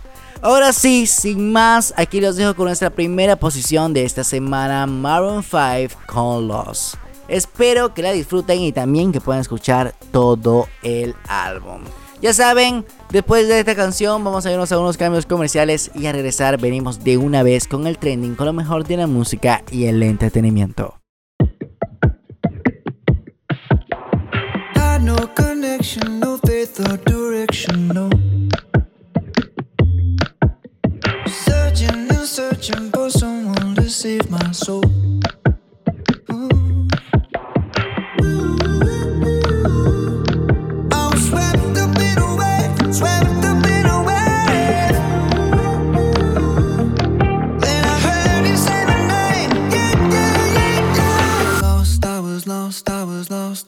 [0.44, 5.44] Ahora sí, sin más, aquí los dejo con nuestra primera posición de esta semana, Maroon
[5.44, 6.96] 5 con Lost.
[7.28, 11.82] Espero que la disfruten y también que puedan escuchar todo el álbum.
[12.24, 16.12] Ya saben, después de esta canción vamos a irnos a unos cambios comerciales y a
[16.12, 19.86] regresar venimos de una vez con el trending, con lo mejor de la música y
[19.86, 20.96] el entretenimiento.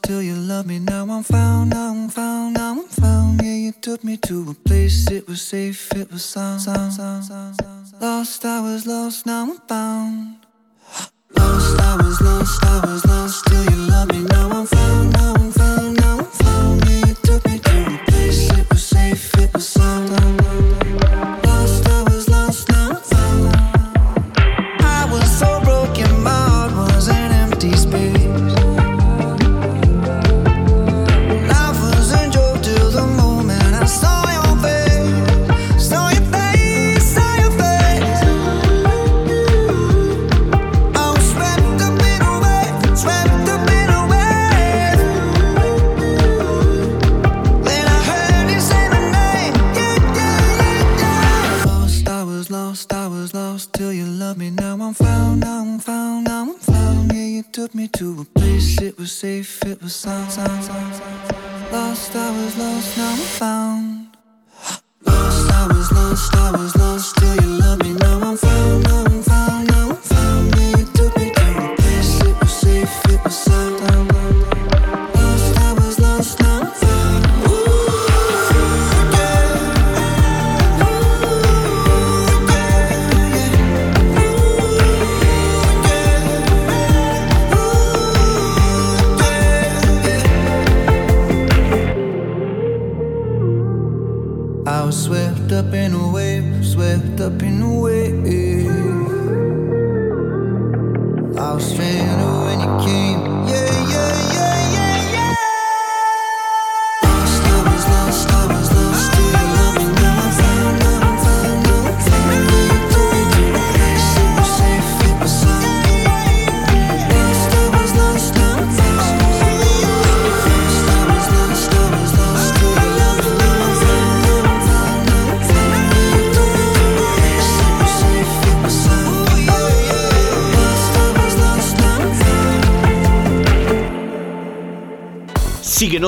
[0.04, 0.78] Till you love me.
[0.78, 3.42] Now I'm found, now I'm found, now I'm found.
[3.42, 6.60] Yeah, you took me to a place, it was safe, it was sound.
[6.60, 7.83] sound, sound, sound, sound.
[8.04, 10.36] Lost, I was lost, now I'm found.
[11.38, 14.24] Lost, I was lost, I was lost till you love me.
[14.24, 16.84] Now I'm found, now I'm found, now I'm found.
[16.86, 20.23] You took me to a place, it was safe, it was sound.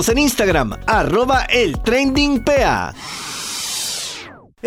[0.08, 1.76] En Instagram, arroba el.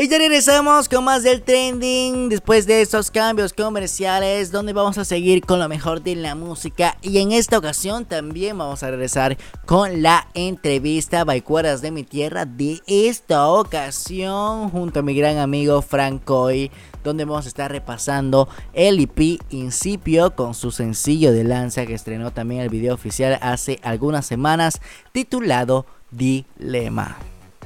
[0.01, 5.03] Y ya regresamos con más del trending después de estos cambios comerciales donde vamos a
[5.03, 9.37] seguir con lo mejor de la música y en esta ocasión también vamos a regresar
[9.65, 15.81] con la entrevista Baicueras de mi tierra de esta ocasión junto a mi gran amigo
[15.81, 16.71] Francoy
[17.03, 22.31] donde vamos a estar repasando el EP Incipio con su sencillo de lanza que estrenó
[22.31, 24.79] también el video oficial hace algunas semanas
[25.11, 27.17] titulado Dilema.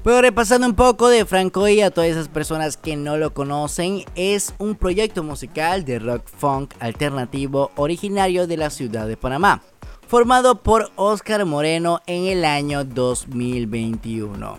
[0.04, 4.04] Pero repasando un poco de Franco y a todas esas personas que no lo conocen,
[4.16, 9.62] es un proyecto musical de rock funk alternativo originario de la ciudad de Panamá,
[10.06, 14.58] formado por Oscar Moreno en el año 2021.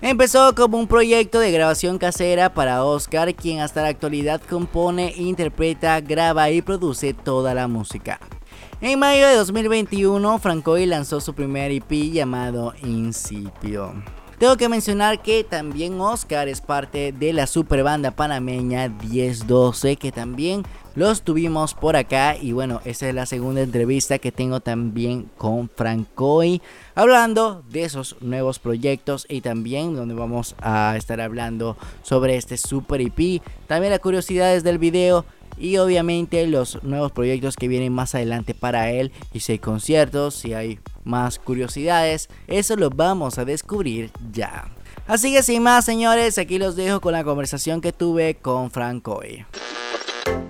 [0.00, 6.00] Empezó como un proyecto de grabación casera para Oscar, quien hasta la actualidad compone, interpreta,
[6.00, 8.18] graba y produce toda la música.
[8.80, 13.94] En mayo de 2021, Francoy lanzó su primer EP llamado Incipio.
[14.38, 20.12] Tengo que mencionar que también Oscar es parte de la super banda panameña 1012 que
[20.12, 20.62] también
[20.94, 22.36] los tuvimos por acá.
[22.36, 26.60] Y bueno, esta es la segunda entrevista que tengo también con Francoy
[26.94, 33.00] hablando de esos nuevos proyectos y también donde vamos a estar hablando sobre este super
[33.00, 35.24] EP, también las curiosidades del video
[35.56, 40.34] y obviamente los nuevos proyectos que vienen más adelante para él y si hay conciertos,
[40.34, 44.68] si hay más curiosidades, eso lo vamos a descubrir ya.
[45.06, 49.46] Así que sin más señores, aquí los dejo con la conversación que tuve con Francoy.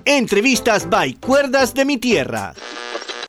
[0.05, 2.55] Entrevistas by Cuerdas de mi Tierra.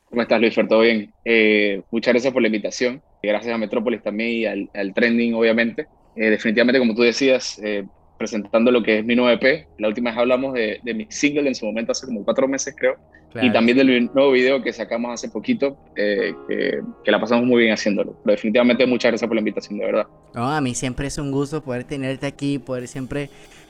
[0.10, 0.56] ¿Cómo estás Luis?
[0.70, 1.12] ¿Todo bien?
[1.26, 3.02] Eh, muchas gracias por la invitación.
[3.22, 5.88] Gracias a Metrópolis también y al, trending, obviamente.
[6.16, 7.84] Eh, definitivamente, como tú decías, eh,
[8.18, 9.68] presentando lo que es mi nuevo EP.
[9.80, 12.74] La última vez hablamos de, de, mi single en su momento, hace como cuatro meses
[12.78, 12.96] creo.
[13.42, 17.64] Y también del nuevo video que sacamos hace poquito, eh, que, que, la pasamos muy
[17.64, 18.16] bien haciéndolo.
[18.24, 20.08] Pero definitivamente muchas gracias por la invitación, de verdad.
[20.34, 23.30] No, a mí siempre es un gusto poder tenerte aquí, poder siempre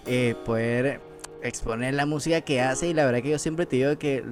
[0.10, 1.02] eh, poder
[1.44, 4.24] exponer la música que hace y la verdad que yo siempre te digo que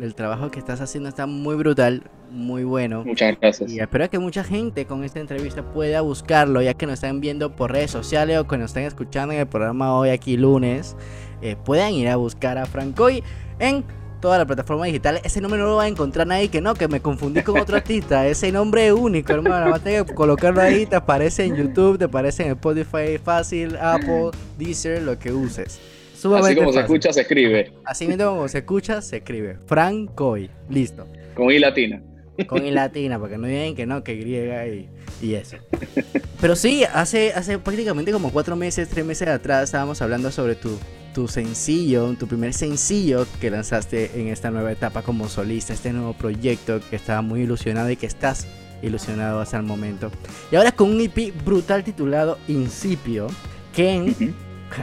[0.00, 3.04] el trabajo que estás haciendo está muy brutal, muy bueno.
[3.04, 3.70] Muchas gracias.
[3.70, 7.54] Y espero que mucha gente con esta entrevista pueda buscarlo, ya que nos están viendo
[7.54, 10.96] por redes sociales o que nos están escuchando en el programa hoy aquí lunes,
[11.42, 13.22] eh, puedan ir a buscar a Francoy
[13.60, 13.84] en
[14.20, 15.20] toda la plataforma digital.
[15.24, 17.76] Ese nombre no lo va a encontrar nadie que no, que me confundí con otro
[17.76, 18.26] artista.
[18.28, 19.70] Ese nombre es único, hermano.
[19.70, 25.02] Más que colocarlo ahí, te aparece en YouTube, te aparece en Spotify, fácil, Apple, Deezer,
[25.02, 25.80] lo que uses.
[26.22, 27.72] Así como se escucha, se escribe.
[27.84, 29.58] Así mismo como se escucha, se escribe.
[29.66, 30.50] Francoy.
[30.68, 31.06] Listo.
[31.34, 32.02] Con I latina.
[32.46, 34.88] Con I latina, porque no digan que no, que griega y,
[35.22, 35.56] y eso.
[36.40, 40.78] Pero sí, hace, hace prácticamente como cuatro meses, tres meses atrás estábamos hablando sobre tu,
[41.14, 46.12] tu sencillo, tu primer sencillo que lanzaste en esta nueva etapa como solista, este nuevo
[46.14, 48.46] proyecto que estaba muy ilusionado y que estás
[48.82, 50.10] ilusionado hasta el momento.
[50.50, 53.26] Y ahora con un EP brutal titulado Incipio,
[53.74, 54.14] que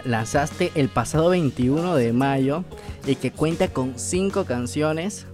[0.06, 2.64] lanzaste el pasado 21 de mayo
[3.06, 5.26] y que cuenta con 5 canciones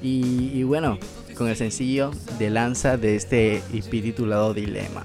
[0.00, 0.98] y, bueno,
[1.36, 5.04] con el sencillo de lanza de este EP titulado Dilema.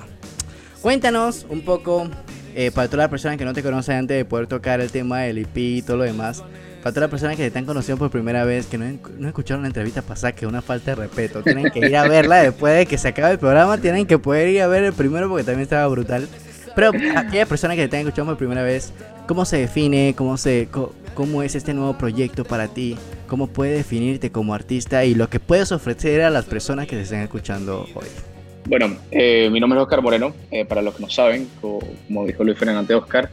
[0.82, 2.10] Cuéntanos un poco,
[2.56, 5.22] eh, para todas las personas que no te conocen antes de poder tocar el tema
[5.22, 6.44] del EP y todo lo demás,
[6.82, 8.86] para todas las personas que te están conociendo por primera vez, que no,
[9.18, 12.08] no escucharon la entrevista pasada, que es una falta de respeto, tienen que ir a
[12.08, 14.94] verla después de que se acabe el programa, tienen que poder ir a ver el
[14.94, 16.28] primero porque también estaba brutal.
[16.76, 18.94] Pero aquella persona que te están escuchando por primera vez,
[19.28, 20.14] ¿cómo se define?
[20.18, 20.70] ¿Cómo, se,
[21.14, 22.98] ¿Cómo es este nuevo proyecto para ti?
[23.28, 27.04] ¿Cómo puede definirte como artista y lo que puedes ofrecer a las personas que te
[27.04, 28.31] están escuchando hoy?
[28.72, 32.42] Bueno, eh, mi nombre es Oscar Moreno, eh, para los que no saben, como, dijo
[32.46, 33.30] Luis Fernando Oscar,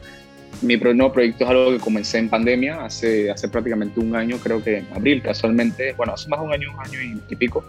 [0.62, 4.60] mi nuevo proyecto es algo que comencé en pandemia, hace, hace prácticamente un año, creo
[4.60, 7.62] que en abril casualmente, bueno, hace más de un año, un año y, pico,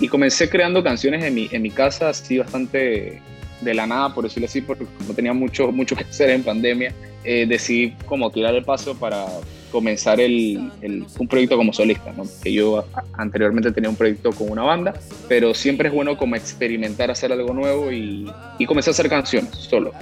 [0.00, 3.22] y comencé creando canciones en mi, en mi casa, así bastante
[3.60, 6.92] de la nada, por decirlo así, porque no tenía mucho, mucho que hacer en pandemia,
[7.22, 9.26] eh, decidí como tirar el paso para
[9.72, 10.70] comenzar el,
[11.18, 12.24] un proyecto como solista, ¿no?
[12.42, 14.94] que yo anteriormente tenía un proyecto con una banda,
[15.28, 19.50] pero siempre es bueno como experimentar, hacer algo nuevo y, y comencé a hacer canciones
[19.56, 19.92] solo,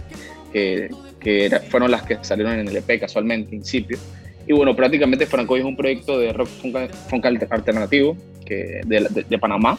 [0.53, 0.91] que,
[1.21, 3.97] que fueron las que salieron en el EP casualmente, principio.
[4.47, 6.49] Y bueno, prácticamente Franco es un proyecto de rock
[7.09, 9.79] funk, alternativo que de, de Panamá,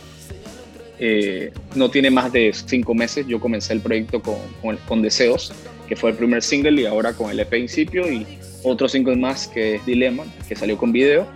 [1.03, 3.25] eh, no tiene más de cinco meses.
[3.27, 4.37] Yo comencé el proyecto con,
[4.87, 5.51] con, Deseos,
[5.89, 8.25] que fue el primer single, y ahora con el EP Principio y
[8.63, 11.27] otro single más que es Dilema, que salió con video.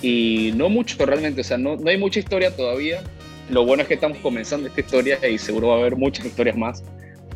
[0.00, 3.02] Y no mucho realmente, o sea, no, no hay mucha historia todavía.
[3.50, 6.56] Lo bueno es que estamos comenzando esta historia y seguro va a haber muchas historias
[6.56, 6.82] más.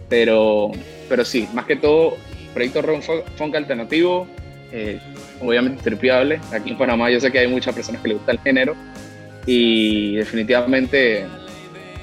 [0.08, 0.70] Pero,
[1.08, 2.16] pero sí, más que todo,
[2.52, 3.02] proyecto rock
[3.36, 4.26] funk alternativo,
[4.72, 4.98] eh,
[5.40, 6.40] obviamente tripiable.
[6.52, 8.76] Aquí en Panamá yo sé que hay muchas personas que les gusta el género
[9.46, 11.26] y definitivamente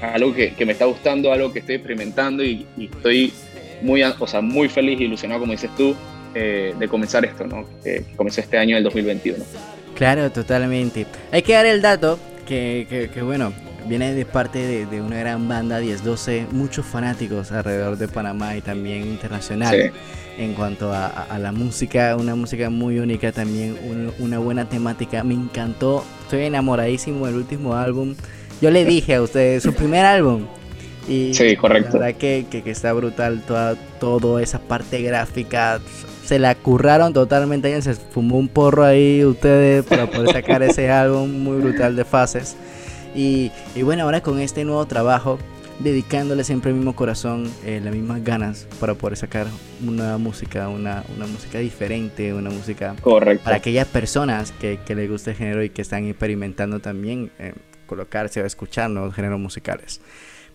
[0.01, 3.33] algo que, que, me está gustando, algo que estoy experimentando y, y, estoy
[3.81, 5.95] muy, o sea, muy feliz y ilusionado, como dices tú,
[6.35, 7.65] eh, de comenzar esto, ¿no?
[7.83, 9.43] Que comenzó este año, el 2021.
[9.95, 11.05] Claro, totalmente.
[11.31, 13.51] Hay que dar el dato que, que, que bueno,
[13.87, 18.61] viene de parte de, de, una gran banda 1012, muchos fanáticos alrededor de Panamá y
[18.61, 19.75] también internacional.
[19.75, 19.91] Sí.
[20.37, 25.21] En cuanto a, a, la música, una música muy única también, un, una buena temática.
[25.21, 28.15] Me encantó, estoy enamoradísimo del último álbum.
[28.61, 30.45] Yo le dije a ustedes, su primer álbum.
[31.09, 31.97] Y sí, correcto.
[31.97, 35.81] La verdad que, que, que está brutal toda, toda esa parte gráfica.
[36.29, 37.81] Se la curraron totalmente.
[37.81, 42.55] Se fumó un porro ahí ustedes para poder sacar ese álbum muy brutal de fases.
[43.15, 45.39] Y, y, bueno, ahora con este nuevo trabajo,
[45.79, 49.47] dedicándole siempre el mismo corazón, eh, las mismas ganas para poder sacar
[49.83, 53.45] una música, una, una música diferente, una música Correcto.
[53.45, 57.53] para aquellas personas que, que les gusta el género y que están experimentando también eh,
[57.87, 59.99] colocarse o escuchar nuevos géneros musicales.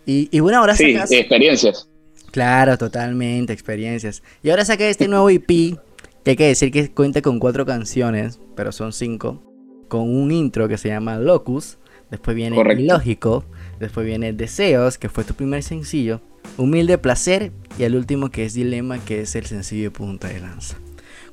[0.06, 1.10] Y, y bueno, ahora sí, sacas...
[1.10, 1.88] experiencias.
[2.34, 4.24] Claro, totalmente, experiencias.
[4.42, 8.40] Y ahora saca este nuevo EP, que hay que decir que cuenta con cuatro canciones,
[8.56, 9.40] pero son cinco,
[9.86, 11.78] con un intro que se llama Locus,
[12.10, 12.82] después viene Correcto.
[12.82, 13.44] Ilógico,
[13.78, 16.22] después viene Deseos, que fue tu primer sencillo,
[16.56, 20.76] Humilde Placer y el último que es Dilema, que es el sencillo Punta de Lanza.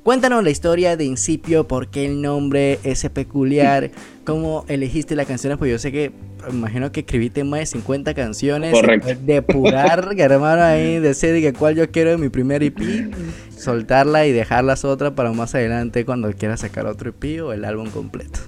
[0.02, 3.92] Cuéntanos la historia de Incipio, por qué el nombre, ese peculiar,
[4.24, 6.10] cómo elegiste las canciones, pues yo sé que,
[6.50, 8.72] imagino que escribiste más de 50 canciones.
[8.72, 9.10] Correcto.
[9.24, 13.12] Depurar, hermano, ahí, decir que cuál yo quiero en mi primer EP,
[13.56, 17.64] soltarla y dejar las otras para más adelante cuando quieras sacar otro EP o el
[17.64, 18.40] álbum completo.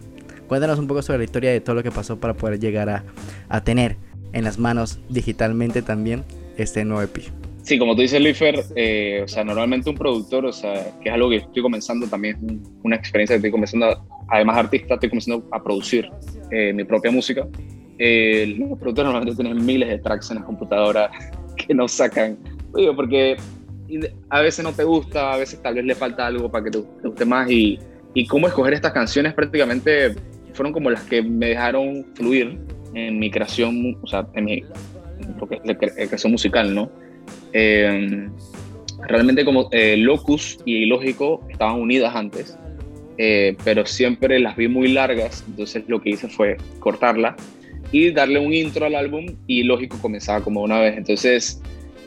[0.48, 3.04] Cuéntanos un poco sobre la historia de todo lo que pasó para poder llegar a,
[3.48, 3.96] a tener
[4.32, 6.24] en las manos digitalmente también
[6.56, 7.30] este nuevo EP.
[7.64, 11.14] Sí, como tú dices, Luifer, eh, o sea, normalmente un productor, o sea, que es
[11.14, 15.48] algo que estoy comenzando también, es una experiencia que estoy comenzando, además artista, estoy comenzando
[15.50, 16.10] a producir
[16.50, 17.48] eh, mi propia música.
[17.98, 21.10] Eh, los productores normalmente tienen miles de tracks en la computadora
[21.56, 22.36] que no sacan,
[22.76, 23.38] digo, porque
[24.28, 26.82] a veces no te gusta, a veces tal vez le falta algo para que te,
[27.00, 27.78] te guste más y,
[28.12, 30.14] y cómo escoger estas canciones prácticamente
[30.52, 32.58] fueron como las que me dejaron fluir
[32.92, 34.52] en mi creación, o sea, en mi
[35.20, 36.90] en lo que es la creación musical, ¿no?
[37.54, 38.28] Eh,
[39.08, 42.58] realmente como eh, Locus y Ilógico estaban unidas antes,
[43.16, 47.36] eh, pero siempre las vi muy largas, entonces lo que hice fue cortarla
[47.92, 50.96] y darle un intro al álbum y Ilógico comenzaba como una vez.
[50.96, 51.62] Entonces,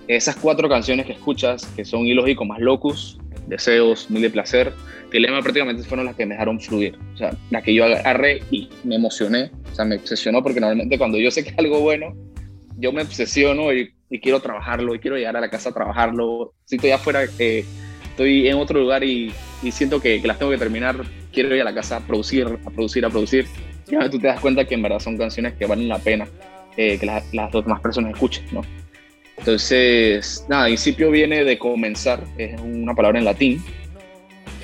[0.07, 3.17] esas cuatro canciones que escuchas, que son Ilógico más Locus,
[3.47, 4.73] Deseos, Mil de Placer,
[5.11, 6.97] Dilema prácticamente fueron las que me dejaron fluir.
[7.13, 10.97] O sea, las que yo agarré y me emocioné, o sea, me obsesionó porque normalmente
[10.97, 12.13] cuando yo sé que es algo bueno,
[12.77, 16.53] yo me obsesiono y, y, quiero trabajarlo y quiero llegar a la casa a trabajarlo.
[16.65, 17.65] Si estoy afuera, eh,
[18.03, 21.03] estoy en otro lugar y, y siento que, que, las tengo que terminar,
[21.33, 23.45] quiero ir a la casa a producir, a producir, a producir.
[23.89, 26.27] Y a tú te das cuenta que en verdad son canciones que valen la pena
[26.77, 28.61] eh, que las, las demás personas escuchen, ¿no?
[29.37, 33.63] Entonces, nada, incipio viene de comenzar, es una palabra en latín.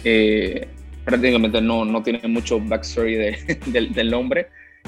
[0.04, 0.68] Eh,
[1.06, 3.60] prácticamente no, no tiene mucho backstory de,
[3.96, 4.48] del nombre,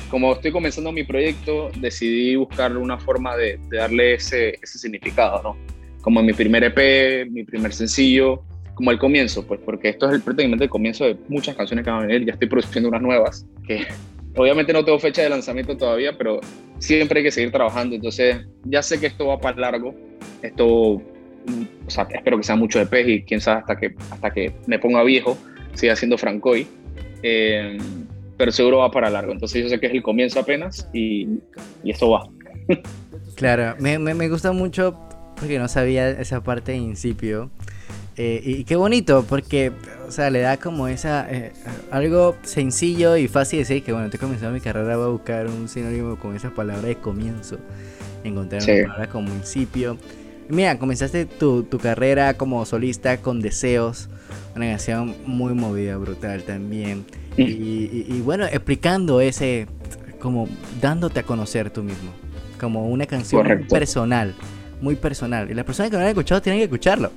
[0.10, 5.42] como estoy comenzando mi proyecto, decidí buscar una forma de, de, darle ese, ese significado,
[5.44, 5.58] ¿no?
[6.02, 8.44] Como mi primer EP, mi primer sencillo,
[8.76, 11.92] como el comienzo, pues porque esto es el, prácticamente el comienzo de muchas canciones que
[11.92, 12.26] van a venir.
[12.26, 13.88] Ya estoy produciendo unas nuevas, que
[14.36, 16.42] obviamente no tengo fecha de lanzamiento todavía, pero
[16.78, 17.96] siempre hay que seguir trabajando.
[17.96, 19.96] Entonces, ya sé que esto va para largo.
[20.42, 21.02] Esto, o
[21.88, 25.04] sea, espero que sea mucho EP y quién sabe hasta que, hasta que me ponga
[25.04, 25.38] viejo,
[25.74, 26.68] siga siendo Francoy.
[27.24, 27.78] Eh,
[28.38, 29.32] pero seguro va para largo.
[29.32, 31.28] Entonces yo sé que es el comienzo apenas y,
[31.84, 32.28] y esto va.
[33.36, 35.00] claro, me, me, me, gusta mucho
[35.36, 37.50] porque no sabía esa parte de incipio.
[38.18, 39.74] Eh, y qué bonito, porque,
[40.08, 41.28] o sea, le da como esa.
[41.30, 41.52] Eh,
[41.92, 45.48] algo sencillo y fácil de decir que, bueno, estoy comenzando mi carrera, voy a buscar
[45.48, 47.58] un sinónimo con esa palabra de comienzo.
[48.24, 48.72] Encontrar sí.
[48.72, 49.98] una palabra como incipio.
[50.50, 54.10] Mira, comenzaste tu, tu carrera como solista con Deseos,
[54.56, 57.06] una canción muy movida, brutal también.
[57.38, 59.68] Y, y, y, bueno, explicando ese,
[60.20, 60.48] como
[60.82, 62.12] dándote a conocer tú mismo,
[62.60, 63.74] como una canción Correcto.
[63.74, 64.34] personal,
[64.82, 65.50] muy personal.
[65.52, 67.12] Y las personas que no lo han escuchado tienen que escucharlo.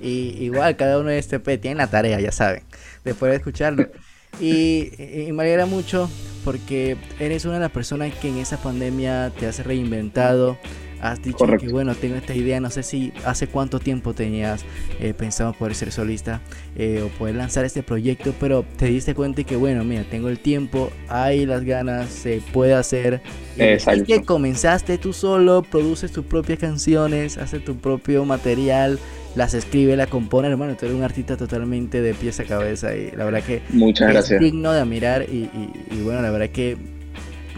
[0.00, 2.62] Y igual, cada uno de este P tiene la tarea, ya saben,
[3.04, 3.88] después de escucharlo.
[4.40, 6.08] Y, y, me alegra mucho
[6.44, 10.58] porque eres una de las personas que en esa pandemia te has reinventado,
[11.00, 11.66] has dicho Correcto.
[11.66, 14.64] que bueno, tengo esta idea, no sé si hace cuánto tiempo tenías
[15.00, 16.40] eh, pensado poder ser solista
[16.76, 20.28] eh, o poder lanzar este proyecto, pero te diste cuenta y que bueno, mira, tengo
[20.28, 23.20] el tiempo, hay las ganas, se puede hacer.
[23.56, 24.02] Exacto.
[24.02, 28.98] Y que comenzaste tú solo, produces tus propias canciones, haces tu propio material,
[29.34, 33.10] las escribe, la compone, hermano, tú eres un artista totalmente de pies a cabeza y
[33.12, 34.40] la verdad que Muchas es gracias.
[34.40, 36.76] digno de admirar y, y, y bueno, la verdad que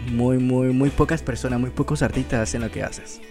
[0.07, 3.21] muy, muy, muy pocas personas, muy pocos artistas hacen lo que haces.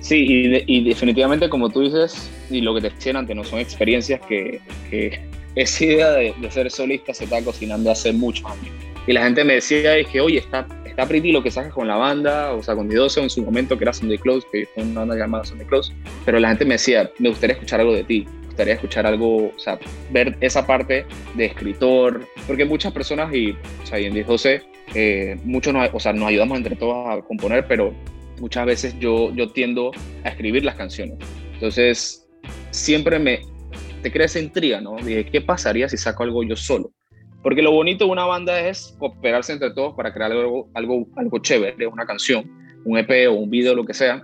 [0.00, 0.24] Sí,
[0.66, 4.60] y, definitivamente como tú dices, y lo que te decían antes, no son experiencias que,
[4.88, 5.20] que
[5.56, 8.72] esa idea de, de, ser solista se está cocinando hace muchos años.
[9.06, 11.86] Y la gente me decía, es que, oye, está, está pretty lo que sacas con
[11.86, 14.82] la banda, o sea, con Didoso en su momento, que era Sunday Close, que fue
[14.82, 15.92] una banda llamada Sunday Close,
[16.24, 19.58] pero la gente me decía, me gustaría escuchar algo de ti, gustaría escuchar algo, o
[19.58, 19.78] sea,
[20.10, 21.04] ver esa parte
[21.34, 24.48] de escritor, porque muchas personas, y, o sea, y en Didoso,
[24.94, 27.92] eh, muchos nos, o sea, nos ayudamos entre todos a componer, pero
[28.40, 29.90] muchas veces yo, yo tiendo
[30.24, 31.18] a escribir las canciones.
[31.54, 32.28] Entonces,
[32.70, 33.40] siempre me,
[34.02, 34.96] te crea esa intriga, ¿no?
[34.96, 36.92] Dije, ¿qué pasaría si saco algo yo solo?
[37.42, 41.38] Porque lo bonito de una banda es cooperarse entre todos para crear algo, algo, algo
[41.38, 42.50] chévere, una canción,
[42.84, 44.22] un EP o un video, lo que sea.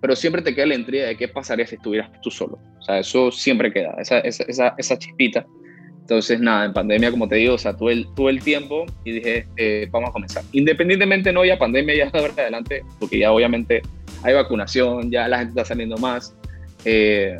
[0.00, 2.58] Pero siempre te queda la intriga de qué pasaría si estuvieras tú solo.
[2.78, 5.46] O sea, eso siempre queda, esa, esa, esa, esa chispita.
[6.10, 9.12] Entonces, nada, en pandemia, como te digo, o sea, tuve el, tuve el tiempo y
[9.12, 10.42] dije, eh, vamos a comenzar.
[10.50, 13.80] Independientemente no ya pandemia, ya verdad adelante, porque ya obviamente
[14.24, 16.34] hay vacunación, ya la gente está saliendo más.
[16.84, 17.38] Eh,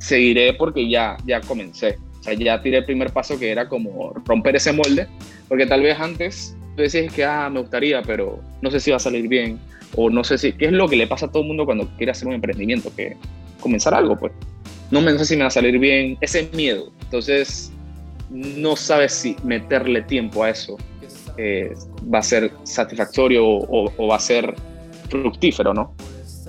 [0.00, 1.96] seguiré porque ya, ya comencé.
[2.18, 5.06] O sea, ya tiré el primer paso que era como romper ese molde,
[5.46, 8.96] porque tal vez antes tú decías que, ah, me gustaría, pero no sé si va
[8.96, 9.56] a salir bien,
[9.94, 11.86] o no sé si, ¿qué es lo que le pasa a todo el mundo cuando
[11.96, 12.90] quiere hacer un emprendimiento?
[12.96, 13.16] Que
[13.60, 14.32] comenzar algo, pues.
[14.90, 16.92] No me sé si me va a salir bien, ese miedo.
[17.02, 17.72] Entonces,
[18.30, 20.76] no sabes si meterle tiempo a eso
[21.36, 21.72] eh,
[22.12, 24.54] va a ser satisfactorio o, o va a ser
[25.08, 25.94] fructífero, ¿no?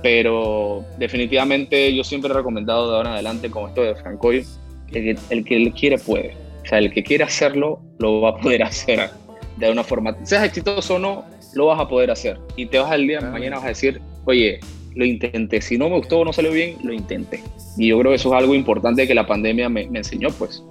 [0.02, 4.46] pero definitivamente yo siempre he recomendado de ahora en adelante con esto de Francoy,
[4.92, 6.36] el, el que quiere puede.
[6.64, 9.10] O sea, el que quiere hacerlo, lo va a poder hacer
[9.58, 12.40] de una forma, seas exitoso o no, lo vas a poder hacer.
[12.56, 14.60] Y te vas al día, mañana vas a decir, oye,
[15.00, 17.42] lo intenté, si no me gustó o no salió bien, lo intenté.
[17.78, 20.64] Y yo creo que eso es algo importante que la pandemia me, enseñó, pues.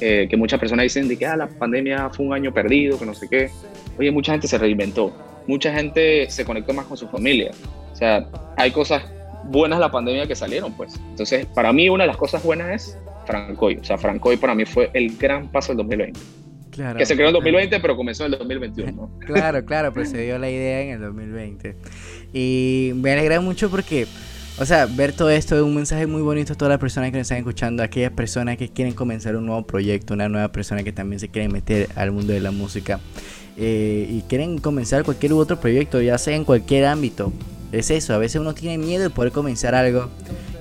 [0.00, 3.06] Eh, que muchas personas dicen de que ah, la pandemia fue un año perdido, que
[3.06, 3.50] no sé qué.
[3.98, 5.14] Oye, mucha gente se reinventó,
[5.46, 7.52] mucha gente se conectó más con su familia,
[7.92, 8.26] o sea,
[8.56, 9.04] hay cosas
[9.44, 10.98] buenas de la pandemia que salieron, pues.
[11.10, 13.76] Entonces, para mí una de las cosas buenas es Francoy.
[13.76, 16.20] O sea, Francoy para mí fue el gran paso del 2020.
[16.74, 18.92] Claro, que se creó en 2020, pero comenzó en el 2021.
[18.92, 19.10] ¿no?
[19.26, 21.76] Claro, claro, pues se dio la idea en el 2020.
[22.32, 24.06] Y me alegra mucho porque,
[24.58, 27.18] o sea, ver todo esto es un mensaje muy bonito a todas las personas que
[27.18, 30.82] nos están escuchando, a aquellas personas que quieren comenzar un nuevo proyecto, una nueva persona
[30.82, 33.00] que también se quieren meter al mundo de la música
[33.56, 37.32] eh, y quieren comenzar cualquier otro proyecto, ya sea en cualquier ámbito
[37.78, 40.08] es eso, a veces uno tiene miedo de poder comenzar algo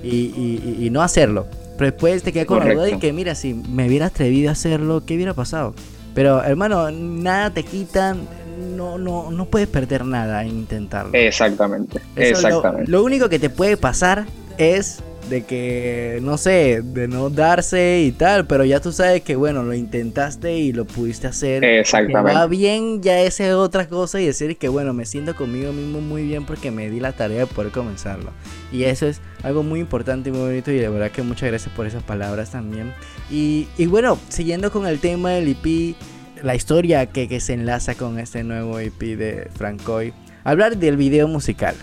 [0.03, 1.47] y, no hacerlo.
[1.78, 4.53] Pero después te queda con la duda de que, mira, si me hubiera atrevido a
[4.53, 5.74] hacerlo, ¿qué hubiera pasado?
[6.14, 8.28] Pero, hermano, nada te quitan,
[8.76, 11.11] no, no, no puedes perder nada en intentarlo.
[11.14, 12.89] Exactamente, exactamente.
[12.91, 14.26] lo único que te puede pasar
[14.57, 19.36] es de que, no sé, de no darse y tal, pero ya tú sabes que,
[19.36, 21.63] bueno, lo intentaste y lo pudiste hacer.
[21.63, 22.38] Exactamente.
[22.38, 26.01] va bien, ya esa es otra cosa y decir que, bueno, me siento conmigo mismo
[26.01, 28.32] muy bien porque me di la tarea de poder comenzarlo.
[28.71, 31.74] Y eso es algo muy importante y muy bonito y de verdad que muchas gracias
[31.74, 32.93] por esas palabras también.
[33.32, 35.95] Y, y bueno, siguiendo con el tema del EP,
[36.43, 40.13] la historia que, que se enlaza con este nuevo EP de Francoy,
[40.43, 41.76] hablar del video musical.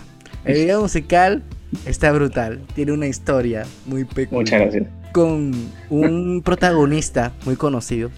[0.45, 1.43] El video musical
[1.85, 2.61] Está brutal.
[2.75, 4.31] Tiene una historia muy peculiar.
[4.31, 4.87] Muchas gracias.
[5.13, 5.53] Con
[5.89, 8.11] un protagonista muy conocido.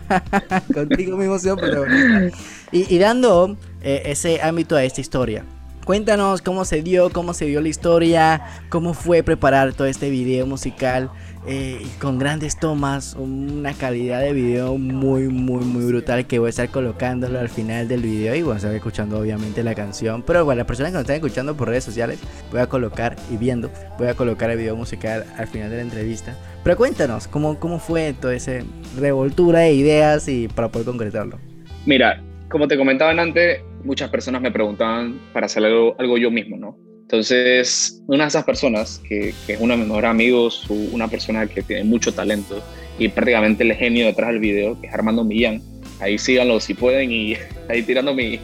[0.74, 2.38] Contigo mismo soy protagonista.
[2.72, 5.44] Y, y dando eh, ese ámbito a esta historia.
[5.84, 10.46] Cuéntanos cómo se dio, cómo se dio la historia, cómo fue preparar todo este video
[10.46, 11.10] musical
[11.46, 16.50] eh, con grandes tomas, una calidad de video muy, muy, muy brutal que voy a
[16.50, 20.22] estar colocándolo al final del video y voy a estar escuchando obviamente la canción.
[20.22, 22.20] Pero bueno, las personas que nos están escuchando por redes sociales,
[22.50, 25.82] voy a colocar y viendo, voy a colocar el video musical al final de la
[25.82, 26.36] entrevista.
[26.62, 28.58] Pero cuéntanos, ¿cómo, cómo fue toda esa
[28.98, 31.38] revoltura de ideas y para poder concretarlo?
[31.86, 36.58] Mira, como te comentaban antes, muchas personas me preguntaban para hacer algo, algo yo mismo,
[36.58, 36.89] ¿no?
[37.10, 41.44] Entonces, una de esas personas, que, que, es uno de mis mejores amigos, una persona
[41.48, 42.62] que tiene mucho talento
[43.00, 45.60] y prácticamente el genio detrás del video, que es Armando Millán,
[45.98, 47.34] ahí síganlo si pueden y
[47.68, 48.38] ahí tirando mi,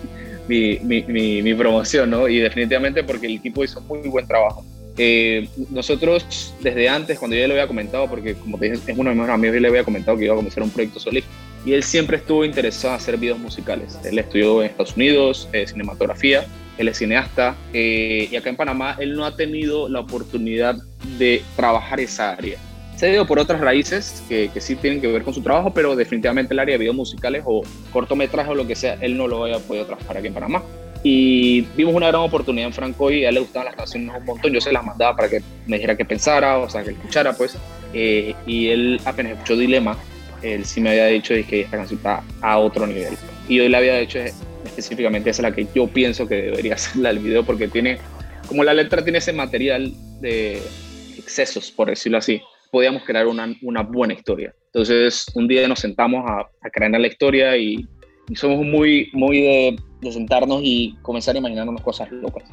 [0.49, 2.27] mi, mi, mi promoción, ¿no?
[2.27, 4.65] Y definitivamente porque el equipo hizo muy buen trabajo.
[4.99, 9.11] Eh, nosotros desde antes, cuando yo le había comentado, porque como te dije, es uno
[9.11, 11.31] de mis mejores amigos, y le había comentado que iba a comenzar un proyecto solista.
[11.65, 13.97] Y él siempre estuvo interesado en hacer videos musicales.
[14.03, 16.45] Él estudió en Estados Unidos eh, cinematografía
[16.79, 20.77] él es cineasta eh, y acá en Panamá él no ha tenido la oportunidad
[21.19, 22.59] de trabajar esa área.
[22.97, 25.95] Se ha por otras raíces que, que, sí tienen que ver con su trabajo, pero
[25.95, 27.63] definitivamente el área de videos musicales o
[27.93, 30.63] cortometrajes o lo que sea, él no lo haya podido trabajar aquí en Panamá.
[31.03, 34.25] Y vimos una gran oportunidad en Franco y a él le gustaban las canciones un
[34.25, 34.51] montón.
[34.51, 37.57] Yo se las mandaba para que me dijera que pensara, o sea, que escuchara, pues.
[37.93, 39.97] Eh, y él apenas escuchó Dilema,
[40.43, 43.15] él sí me había dicho que esta canción está a otro nivel.
[43.49, 44.19] Y yo le había dicho,
[44.77, 47.99] específicamente esa es la que yo pienso que debería ser la del video porque tiene,
[48.49, 50.63] como la letra tiene ese material de
[51.19, 54.55] excesos, por decirlo así, podíamos crear una, una buena historia.
[54.67, 57.87] Entonces, un día nos sentamos a, a crear la historia y,
[58.29, 62.45] y somos muy, muy de, de, sentarnos y comenzar a imaginarnos cosas locas.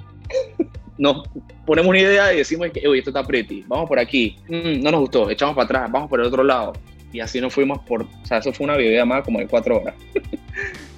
[0.98, 1.28] nos
[1.66, 4.92] ponemos una idea y decimos que, oye, esto está pretty, vamos por aquí, mm, no
[4.92, 6.74] nos gustó, echamos para atrás, vamos por el otro lado.
[7.12, 9.96] Y así nos fuimos por, o sea, eso fue una videollamada como de cuatro horas.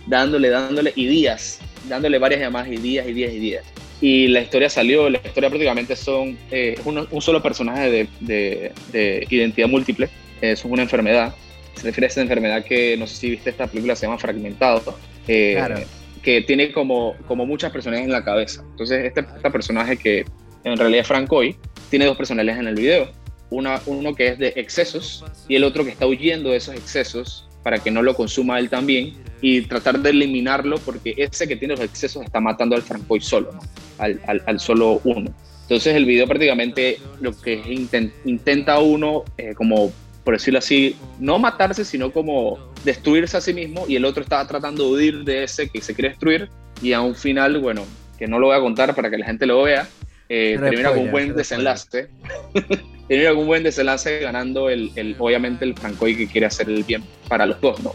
[0.07, 3.65] dándole, dándole, y días, dándole varias llamadas y días y días y días.
[4.01, 8.71] Y la historia salió, la historia prácticamente son eh, un, un, solo personaje de, de,
[8.91, 10.09] de identidad múltiple,
[10.41, 11.33] es una enfermedad,
[11.75, 14.97] se refiere a esa enfermedad que no sé si viste esta película, se llama Fragmentado,
[15.27, 15.79] eh, claro.
[16.21, 18.63] que tiene como, como muchas personalidades en la cabeza.
[18.71, 20.25] Entonces, este, este personaje que
[20.63, 21.55] en realidad es Francoy,
[21.89, 23.11] tiene dos personalidades en el video.
[23.51, 27.47] Una, uno que es de excesos y el otro que está huyendo de esos excesos
[27.65, 31.73] para que no lo consuma él también y tratar de eliminarlo porque ese que tiene
[31.73, 33.59] los excesos está matando al Francoy solo, ¿no?
[33.97, 35.33] al, al, al, solo uno.
[35.63, 39.91] Entonces el video prácticamente lo que intent, intenta uno eh, como
[40.23, 44.45] por decirlo así, no matarse, sino como destruirse a sí mismo y el otro estaba
[44.47, 46.49] tratando de huir de ese que se quiere destruir
[46.83, 47.83] y a un final, bueno,
[48.19, 49.87] que no lo voy a contar para que la gente lo vea,
[50.29, 52.09] eh, termina con un buen desenlace.
[53.07, 57.03] con un buen desenlace ganando el, el, obviamente el Francoy que quiere hacer el bien
[57.27, 57.93] para los dos, ¿no?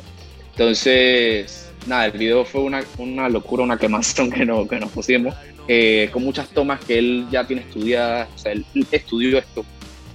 [0.52, 5.34] Entonces, nada, el video fue una, una locura, una quemazón que, no, que nos pusimos,
[5.68, 9.64] eh, con muchas tomas que él ya tiene estudiadas, o sea, él estudió esto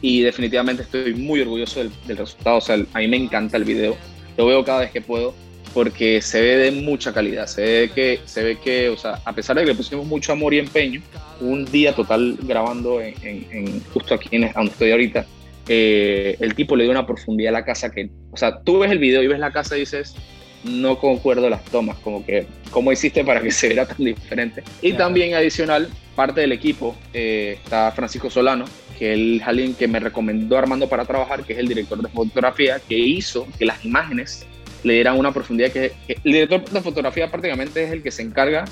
[0.02, 2.58] y definitivamente estoy muy orgulloso del, del, resultado.
[2.58, 3.98] O sea, a mí me encanta el video,
[4.38, 5.34] lo veo cada vez que puedo
[5.76, 9.34] porque se ve de mucha calidad, se ve que, se ve que o sea, a
[9.34, 11.02] pesar de que le pusimos mucho amor y empeño,
[11.42, 15.26] un día total grabando en, en, en justo aquí en donde estoy ahorita,
[15.68, 18.90] eh, el tipo le dio una profundidad a la casa que, o sea, tú ves
[18.90, 20.16] el video y ves la casa y dices,
[20.64, 24.64] no concuerdo las tomas, como que, ¿cómo hiciste para que se viera tan diferente?
[24.82, 25.04] Y claro.
[25.04, 28.64] también adicional, parte del equipo, eh, está Francisco Solano,
[28.98, 32.08] que él es alguien que me recomendó Armando para trabajar, que es el director de
[32.08, 34.48] fotografía, que hizo que las imágenes
[34.86, 38.22] le dieran una profundidad que, que, el director de fotografía prácticamente es el que se
[38.22, 38.66] encarga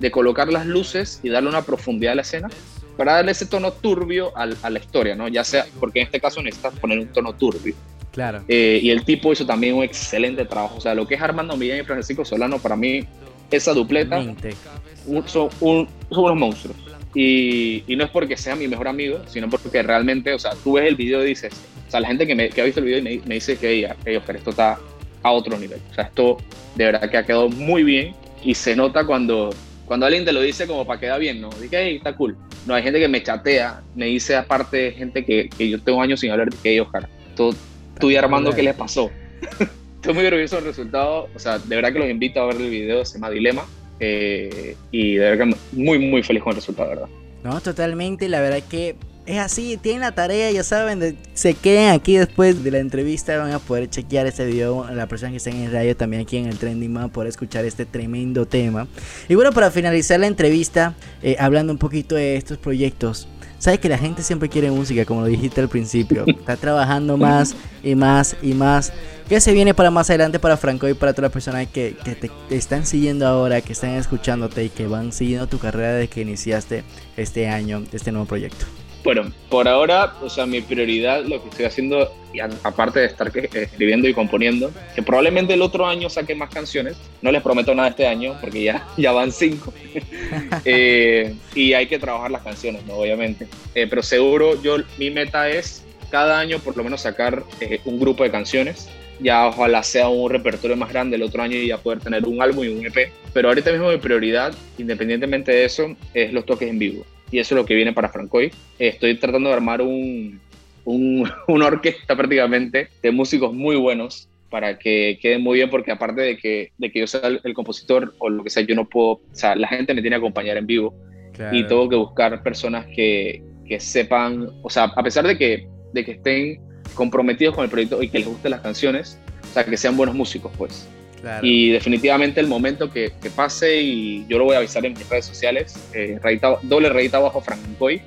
[0.00, 2.48] de colocar las luces y darle una profundidad a la escena
[2.96, 5.28] para darle ese tono turbio a, a la historia, ¿no?
[5.28, 7.74] Ya sea, porque en este caso necesitas poner un tono turbio.
[8.12, 8.42] Claro.
[8.48, 10.76] Eh, y el tipo hizo también un excelente trabajo.
[10.78, 13.04] O sea, lo que es Armando Millán y Francisco Solano, para mí,
[13.50, 16.76] esa dupleta un, son, un, son unos monstruos.
[17.14, 20.74] Y, y, no es porque sea mi mejor amigo, sino porque realmente, o sea, tú
[20.74, 21.52] ves el video y dices,
[21.88, 23.88] o sea, la gente que, me, que ha visto el video me, me dice que,
[24.04, 24.78] hey, Oscar, esto está
[25.22, 25.80] a otro nivel.
[25.90, 26.38] O sea, esto
[26.74, 29.50] de verdad que ha quedado muy bien y se nota cuando,
[29.86, 31.50] cuando alguien te lo dice como para quedar bien, ¿no?
[31.60, 32.36] Dice, hey, está cool.
[32.66, 36.20] No, hay gente que me chatea, me dice aparte gente que, que yo tengo años
[36.20, 37.54] sin hablar de que, hey, Oscar, tú,
[37.98, 39.10] tú y Armando, ¿qué les pasó?
[39.96, 41.28] Estoy muy orgulloso del resultado.
[41.34, 43.64] O sea, de verdad que los invito a ver el video, se llama Dilema.
[43.98, 47.08] Eh, y de verdad que muy, muy feliz con el resultado, ¿verdad?
[47.44, 48.28] No, totalmente.
[48.30, 48.96] La verdad que
[49.30, 53.38] es así, tienen la tarea, ya saben, de, se queden aquí después de la entrevista,
[53.38, 56.36] van a poder chequear este video, la persona que está en el radio también aquí
[56.36, 58.88] en el Trending van a poder escuchar este tremendo tema.
[59.28, 63.28] Y bueno, para finalizar la entrevista, eh, hablando un poquito de estos proyectos,
[63.58, 67.54] sabes que la gente siempre quiere música, como lo dijiste al principio, está trabajando más
[67.84, 68.92] y más y más.
[69.28, 72.16] ¿Qué se viene para más adelante para Franco y para todas las personas que, que
[72.16, 76.08] te, te, están siguiendo ahora, que están escuchándote y que van siguiendo tu carrera desde
[76.08, 76.82] que iniciaste
[77.16, 78.66] este año, este nuevo proyecto?
[79.02, 83.32] Bueno, por ahora, o sea, mi prioridad, lo que estoy haciendo, y aparte de estar
[83.34, 87.88] escribiendo y componiendo, que probablemente el otro año saque más canciones, no les prometo nada
[87.88, 89.72] este año, porque ya, ya van cinco,
[90.66, 92.94] eh, y hay que trabajar las canciones, ¿no?
[92.94, 97.80] Obviamente, eh, pero seguro yo, mi meta es cada año por lo menos sacar eh,
[97.86, 101.68] un grupo de canciones, ya ojalá sea un repertorio más grande el otro año y
[101.68, 105.64] ya poder tener un álbum y un EP, pero ahorita mismo mi prioridad, independientemente de
[105.64, 108.50] eso, es los toques en vivo y eso es lo que viene para Francoy.
[108.78, 110.40] Estoy tratando de armar un,
[110.84, 116.22] un, una orquesta prácticamente de músicos muy buenos para que quede muy bien, porque aparte
[116.22, 118.88] de que, de que yo sea el, el, compositor o lo que sea, yo no
[118.88, 120.92] puedo, o sea, la gente me tiene que acompañar en vivo
[121.32, 121.56] claro.
[121.56, 126.04] y tengo que buscar personas que, que, sepan, o sea, a pesar de que, de
[126.04, 126.60] que estén
[126.94, 130.16] comprometidos con el proyecto y que les gusten las canciones, o sea, que sean buenos
[130.16, 130.88] músicos, pues.
[131.20, 131.46] Claro.
[131.46, 135.08] Y definitivamente el momento que, que, pase, y yo lo voy a avisar en mis
[135.08, 138.00] redes sociales, eh, rayita, doble rayita abajo Francoy,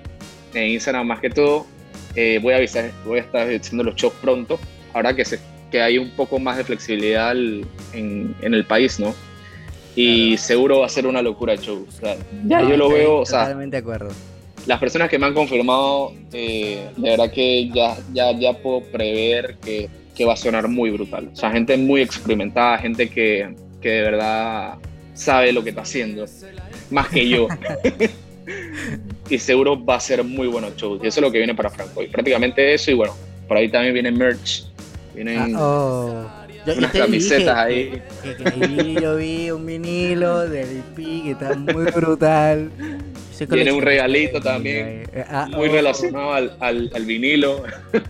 [0.53, 1.68] en Instagram más que todo,
[2.16, 4.59] eh, voy a avisar, voy a estar haciendo los shows pronto,
[4.93, 5.39] ahora que, se,
[5.72, 9.14] que hay un poco más de flexibilidad en, en el país, ¿no?
[9.95, 10.43] Y claro.
[10.43, 11.86] seguro va a ser una locura el show.
[11.88, 12.16] O sea,
[12.47, 14.09] ya no, yo lo veo, o sea, totalmente de acuerdo.
[14.66, 19.57] Las personas que me han confirmado, eh, de verdad que ya, ya, ya puedo prever
[19.64, 21.30] que que va a sonar muy brutal.
[21.34, 24.76] O sea, gente muy experimentada, gente que, que de verdad
[25.14, 26.26] sabe lo que está haciendo,
[26.91, 27.47] más que yo.
[29.30, 30.99] y seguro va a ser muy bueno el show.
[31.01, 32.01] Y eso es lo que viene para Franco.
[32.03, 33.16] Y prácticamente eso, y bueno,
[33.47, 34.66] por ahí también viene merch.
[35.16, 36.26] Vienen Ah, oh.
[36.66, 38.01] Unas camisetas dije ahí.
[38.24, 42.72] Que, que ahí yo vi un vinilo de LP que está muy brutal.
[43.49, 45.26] Viene un regalito también, eh.
[45.28, 45.72] Ah, muy oh.
[45.74, 47.64] relacionado al, al- al vinilo.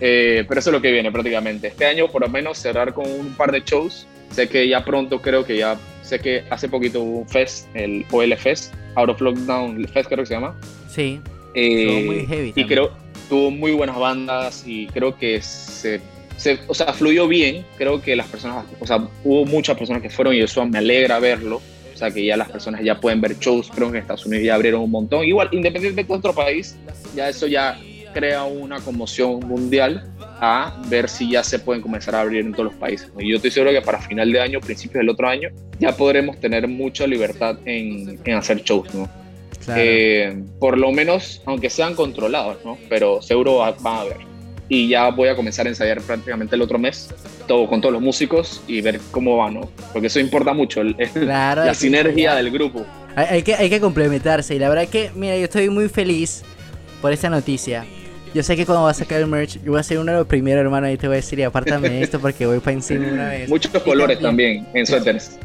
[0.00, 1.68] Eh, pero eso es lo que viene prácticamente.
[1.68, 4.06] Este año, por lo menos, cerrar con un par de shows.
[4.30, 5.76] Sé que ya pronto, creo que ya.
[6.02, 10.20] Sé que hace poquito hubo un fest, el OL Fest, Out of Lockdown Fest, creo
[10.20, 10.54] que se llama.
[10.88, 11.20] Sí,
[11.54, 12.68] Eh, muy heavy y también.
[12.68, 12.90] creo
[13.28, 16.00] tuvo muy buenas bandas y creo que se,
[16.38, 17.64] se- o sea, fluyó bien.
[17.76, 21.18] Creo que las personas, o sea, hubo muchas personas que fueron y eso me alegra
[21.18, 21.60] verlo.
[21.94, 23.68] O sea, que ya las personas ya pueden ver shows.
[23.74, 25.24] Creo que en Estados Unidos ya abrieron un montón.
[25.24, 26.76] Igual, independientemente de otro país,
[27.14, 27.76] ya eso ya
[28.12, 32.66] crea una conmoción mundial a ver si ya se pueden comenzar a abrir en todos
[32.66, 33.10] los países.
[33.18, 35.48] Y yo estoy seguro que para final de año, principios del otro año,
[35.78, 39.08] ya podremos tener mucha libertad en, en hacer shows, ¿no?
[39.64, 39.80] claro.
[39.84, 42.78] Eh, por lo menos, aunque sean controlados, ¿no?
[42.88, 44.16] Pero seguro va- van a haber.
[44.70, 47.08] Y ya voy a comenzar a ensayar prácticamente el otro mes,
[47.46, 49.62] todo con todos los músicos y ver cómo va, ¿no?
[49.92, 52.84] Porque eso importa mucho, el- Claro, la sinergia del grupo.
[53.16, 54.54] Hay, hay que, hay que complementarse.
[54.54, 56.42] Y la verdad que, mira, yo estoy muy feliz
[57.00, 57.86] por esta noticia.
[58.38, 60.18] Yo sé que cuando vas a sacar el merch, yo voy a ser uno de
[60.18, 60.88] los primeros, hermano.
[60.88, 63.48] Y te voy a decir, y apártame esto porque voy para encima una vez.
[63.48, 65.36] Muchos Y colores también en suéteres.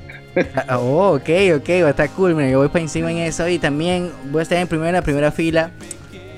[0.56, 2.36] Ah, Oh, ok, ok, va a estar cool.
[2.36, 3.50] Mira, yo voy para encima en eso.
[3.50, 5.72] Y también voy a estar en primera, primera fila.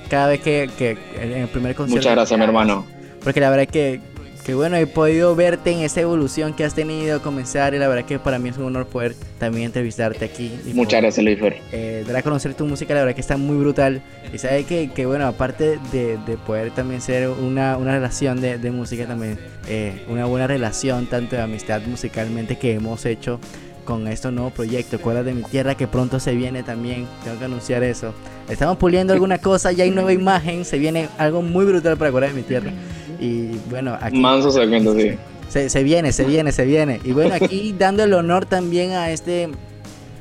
[0.09, 1.97] Cada vez que, que en el primer concierto.
[2.07, 2.85] Muchas gracias, mi hermano.
[3.21, 3.99] Porque la verdad que,
[4.45, 7.73] que bueno, he podido verte en esa evolución que has tenido, comenzar.
[7.73, 10.51] Y la verdad que para mí es un honor poder también entrevistarte aquí.
[10.65, 11.63] y Muchas poder, gracias, Luisfer.
[11.71, 14.03] eh, dar a conocer tu música, la verdad que está muy brutal.
[14.31, 18.59] Y sabes que, que bueno, aparte de, de poder también ser una, una relación de,
[18.59, 23.39] de música, también eh, una buena relación, tanto de amistad musicalmente que hemos hecho
[23.83, 24.99] con estos nuevos proyectos.
[25.01, 28.13] Cuerdas de mi tierra que pronto se viene también, tengo que anunciar eso.
[28.47, 32.33] Estamos puliendo alguna cosa, ya hay nueva imagen, se viene algo muy brutal para Cuerdas
[32.35, 32.71] de mi tierra.
[33.19, 35.11] Y bueno, aquí Manso segmento, sí.
[35.49, 36.99] se, se viene, se viene, se viene.
[37.03, 39.49] Y bueno, aquí dando el honor también a este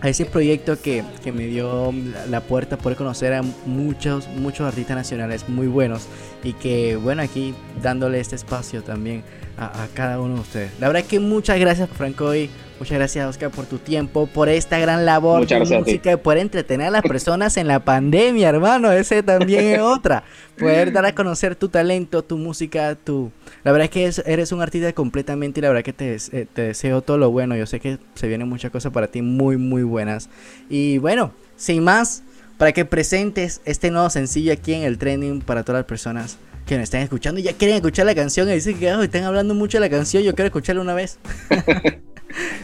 [0.04, 1.90] a ese proyecto que, que me dio
[2.28, 6.08] la, puerta por conocer a muchos, muchos artistas nacionales muy buenos.
[6.42, 9.22] Y que bueno, aquí dándole este espacio también
[9.56, 10.72] a, a cada uno de ustedes.
[10.78, 14.78] La verdad que muchas gracias, Franco, y muchas gracias, Oscar, por tu tiempo, por esta
[14.78, 15.90] gran labor Muchas de gracias a ti.
[15.92, 18.92] música, poder entretener a las personas en la pandemia, hermano.
[18.92, 20.24] Ese también es otra.
[20.58, 23.30] Poder dar a conocer tu talento, tu música, tu...
[23.64, 26.46] La verdad es que es- eres un artista completamente y la verdad que te, eh,
[26.52, 27.56] te deseo todo lo bueno.
[27.56, 30.28] Yo sé que se vienen muchas cosas para ti muy, muy buenas.
[30.68, 32.22] Y bueno, sin más,
[32.58, 36.76] para que presentes este nuevo sencillo aquí en el trending para todas las personas que
[36.76, 39.52] nos están escuchando y ya quieren escuchar la canción y dicen que "Oh, están hablando
[39.54, 41.18] mucho de la canción, yo quiero escucharla una vez.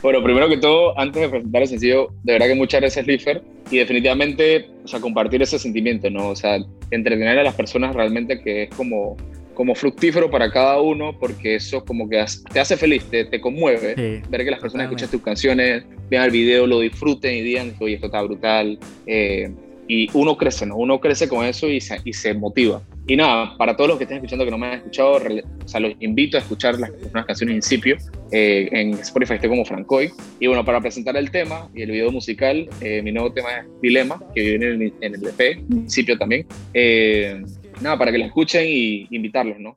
[0.02, 3.42] Bueno, primero que todo, antes de presentar el sencillo, de verdad que muchas gracias, Lifer.
[3.70, 6.30] Y definitivamente, o sea, compartir ese sentimiento, ¿no?
[6.30, 6.58] O sea,
[6.90, 9.16] entretener a las personas realmente que es como,
[9.54, 13.94] como fructífero para cada uno, porque eso como que te hace feliz, te, te conmueve.
[13.94, 17.74] Sí, ver que las personas escuchen tus canciones, vean el video, lo disfruten y digan,
[17.78, 18.78] oye, esto está brutal.
[19.06, 19.52] Eh,
[19.91, 20.76] y uno crece, ¿no?
[20.76, 22.80] Uno crece con eso y se, y se motiva.
[23.09, 25.80] Y nada, para todos los que estén escuchando que no me han escuchado, o sea,
[25.80, 26.93] los invito a escuchar las
[27.26, 27.97] canciones Incipio.
[28.30, 30.12] Eh, en Spotify estoy como Francoy.
[30.38, 33.66] Y bueno, para presentar el tema y el video musical, eh, mi nuevo tema es
[33.82, 36.47] Dilema, que viene en el, en el EP, Incipio también.
[36.72, 37.43] Eh,
[37.80, 39.76] nada, para que lo escuchen y invitarlos, ¿no?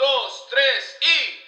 [0.00, 1.39] dos, tres y.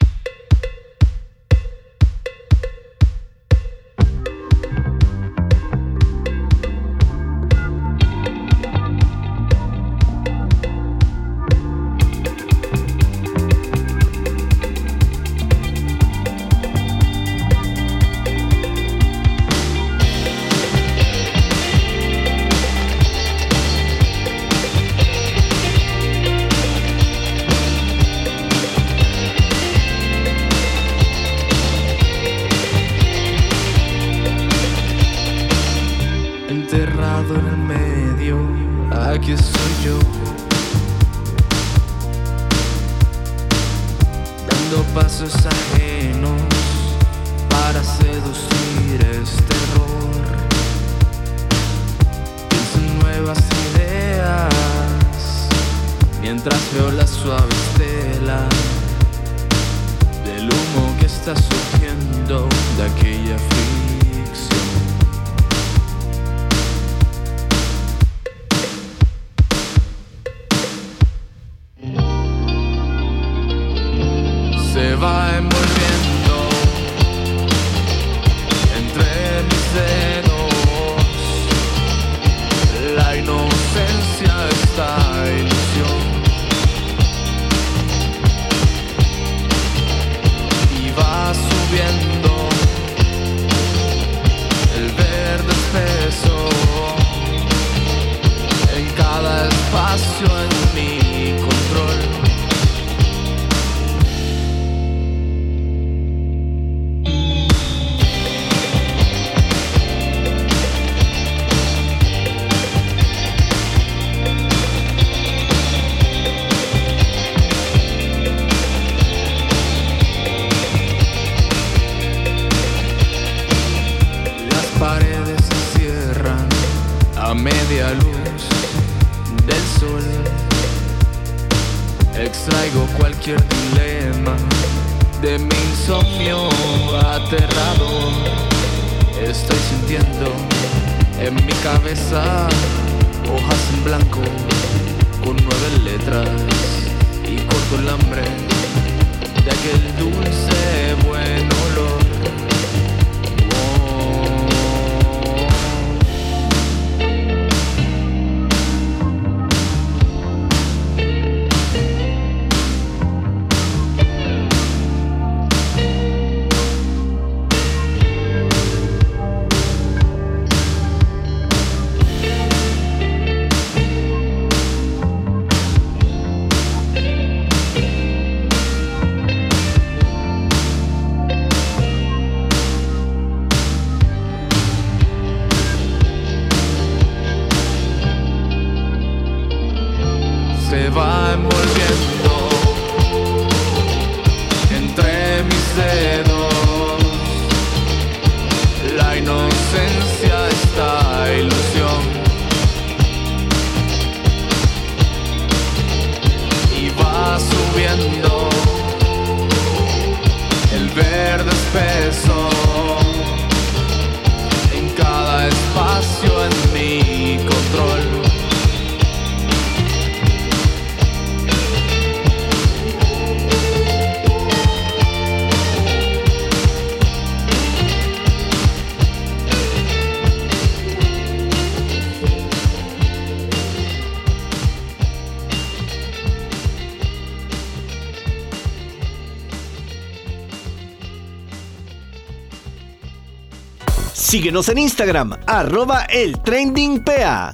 [244.32, 247.52] Síguenos en Instagram, arroba el trendingpa.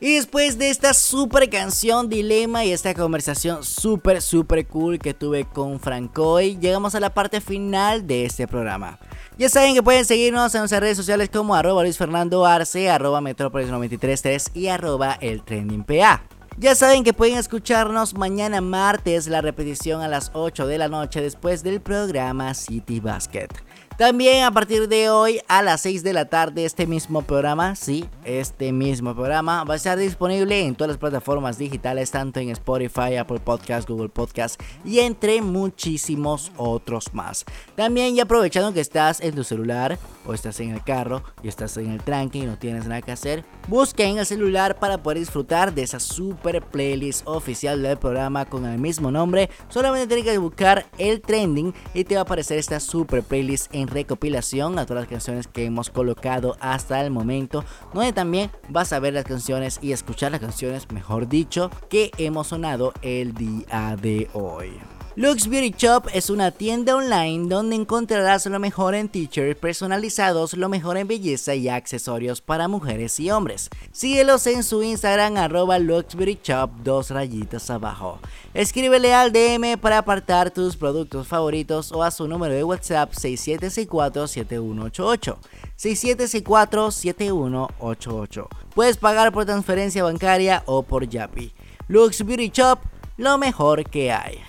[0.00, 5.44] Y después de esta super canción Dilema y esta conversación super super cool que tuve
[5.44, 8.98] con Francoy, llegamos a la parte final de este programa.
[9.36, 13.20] Ya saben que pueden seguirnos en nuestras redes sociales como arroba Luis Fernando Arce, arroba
[13.20, 16.22] Metrópolis 933 y arroba el trendingpa.
[16.56, 21.20] Ya saben que pueden escucharnos mañana martes la repetición a las 8 de la noche
[21.20, 23.48] después del programa City Basket.
[23.96, 28.04] También a partir de hoy a las 6 de la tarde este mismo programa, sí,
[28.24, 33.14] este mismo programa va a estar disponible en todas las plataformas digitales, tanto en Spotify,
[33.14, 37.44] Apple Podcast, Google Podcast y entre muchísimos otros más.
[37.76, 39.96] También ya aprovechando que estás en tu celular
[40.26, 43.12] o estás en el carro y estás en el tranque y no tienes nada que
[43.12, 48.44] hacer, busca en el celular para poder disfrutar de esa super playlist oficial del programa
[48.44, 49.50] con el mismo nombre.
[49.68, 53.83] Solamente tienes que buscar el trending y te va a aparecer esta super playlist en
[53.88, 59.00] recopilación a todas las canciones que hemos colocado hasta el momento, donde también vas a
[59.00, 64.28] ver las canciones y escuchar las canciones, mejor dicho, que hemos sonado el día de
[64.32, 64.72] hoy.
[65.16, 70.68] Lux Beauty Shop es una tienda online donde encontrarás lo mejor en t-shirts personalizados, lo
[70.68, 73.70] mejor en belleza y accesorios para mujeres y hombres.
[73.92, 78.18] Síguelos en su Instagram arroba Lux Beauty Shop dos rayitas abajo.
[78.54, 85.36] Escríbele al DM para apartar tus productos favoritos o a su número de WhatsApp 6764-7188.
[85.78, 88.48] 6764-7188.
[88.74, 91.52] Puedes pagar por transferencia bancaria o por Yapi.
[91.86, 92.80] Lux Beauty Shop,
[93.16, 94.40] lo mejor que hay.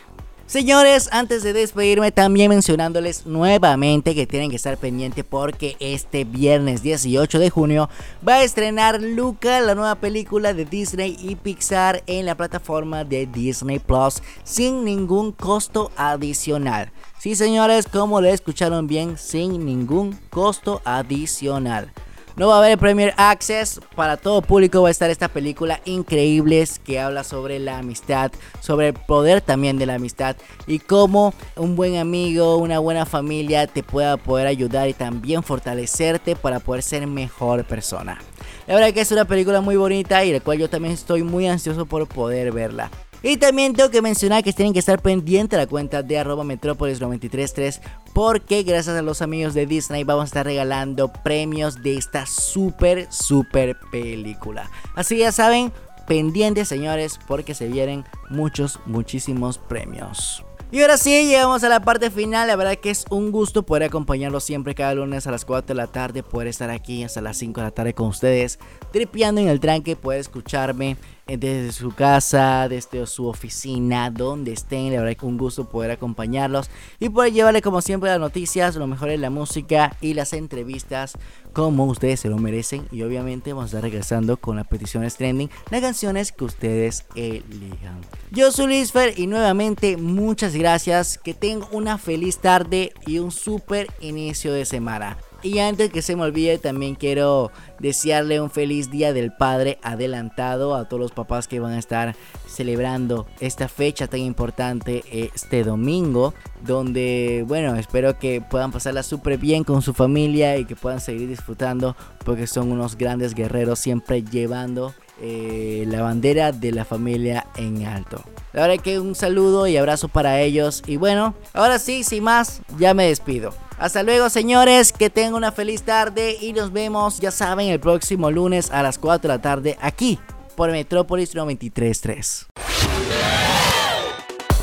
[0.47, 6.83] Señores, antes de despedirme también mencionándoles nuevamente que tienen que estar pendientes porque este viernes
[6.83, 7.89] 18 de junio
[8.25, 13.25] va a estrenar Luca, la nueva película de Disney y Pixar en la plataforma de
[13.25, 16.91] Disney Plus sin ningún costo adicional.
[17.17, 21.91] Sí, señores, como lo escucharon bien, sin ningún costo adicional.
[22.37, 26.65] No va a haber Premier Access, para todo público va a estar esta película increíble
[26.83, 28.29] que habla sobre la amistad,
[28.59, 30.35] sobre el poder también de la amistad
[30.67, 36.35] y cómo un buen amigo, una buena familia te pueda poder ayudar y también fortalecerte
[36.35, 38.19] para poder ser mejor persona.
[38.67, 41.47] La verdad que es una película muy bonita y la cual yo también estoy muy
[41.47, 42.91] ansioso por poder verla.
[43.27, 46.43] Y también tengo que mencionar que tienen que estar pendientes de la cuenta de arroba
[46.43, 47.81] metrópolis 933
[48.13, 53.07] porque gracias a los amigos de Disney vamos a estar regalando premios de esta super,
[53.11, 54.69] super película.
[54.93, 55.73] Así ya saben,
[56.05, 60.45] pendientes señores porque se vienen muchos, muchísimos premios.
[60.71, 62.47] Y ahora sí, llegamos a la parte final.
[62.47, 65.73] La verdad que es un gusto poder acompañarlos siempre cada lunes a las 4 de
[65.73, 68.59] la tarde, poder estar aquí hasta las 5 de la tarde con ustedes,
[68.91, 70.97] tripeando en el tranque, poder escucharme
[71.27, 74.93] desde su casa, desde su oficina, donde estén.
[74.93, 76.69] La verdad que un gusto poder acompañarlos
[76.99, 81.13] y poder llevarle como siempre las noticias, lo mejor en la música y las entrevistas
[81.53, 82.87] como ustedes se lo merecen.
[82.91, 88.01] Y obviamente vamos a estar regresando con las peticiones trending, las canciones que ustedes elijan.
[88.31, 91.17] Yo soy Luis Fer y nuevamente muchas gracias.
[91.17, 95.17] Que tengan una feliz tarde y un super inicio de semana.
[95.45, 100.73] Y antes que se me olvide, también quiero desearle un feliz día del padre adelantado
[100.73, 102.15] a todos los papás que van a estar
[102.47, 106.33] celebrando esta fecha tan importante este domingo.
[106.63, 111.29] Donde, bueno, espero que puedan pasarla súper bien con su familia y que puedan seguir
[111.29, 111.95] disfrutando
[112.25, 118.23] porque son unos grandes guerreros siempre llevando eh, la bandera de la familia en alto.
[118.53, 120.83] La verdad que un saludo y abrazo para ellos.
[120.87, 123.53] Y bueno, ahora sí, sin más, ya me despido.
[123.77, 128.31] Hasta luego señores, que tengan una feliz tarde y nos vemos, ya saben, el próximo
[128.31, 130.19] lunes a las 4 de la tarde aquí
[130.55, 132.47] por Metrópolis 93.3.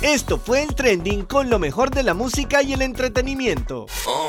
[0.03, 3.87] Esto fue el trending con lo mejor de la música y el entretenimiento.
[4.07, 4.27] Oh.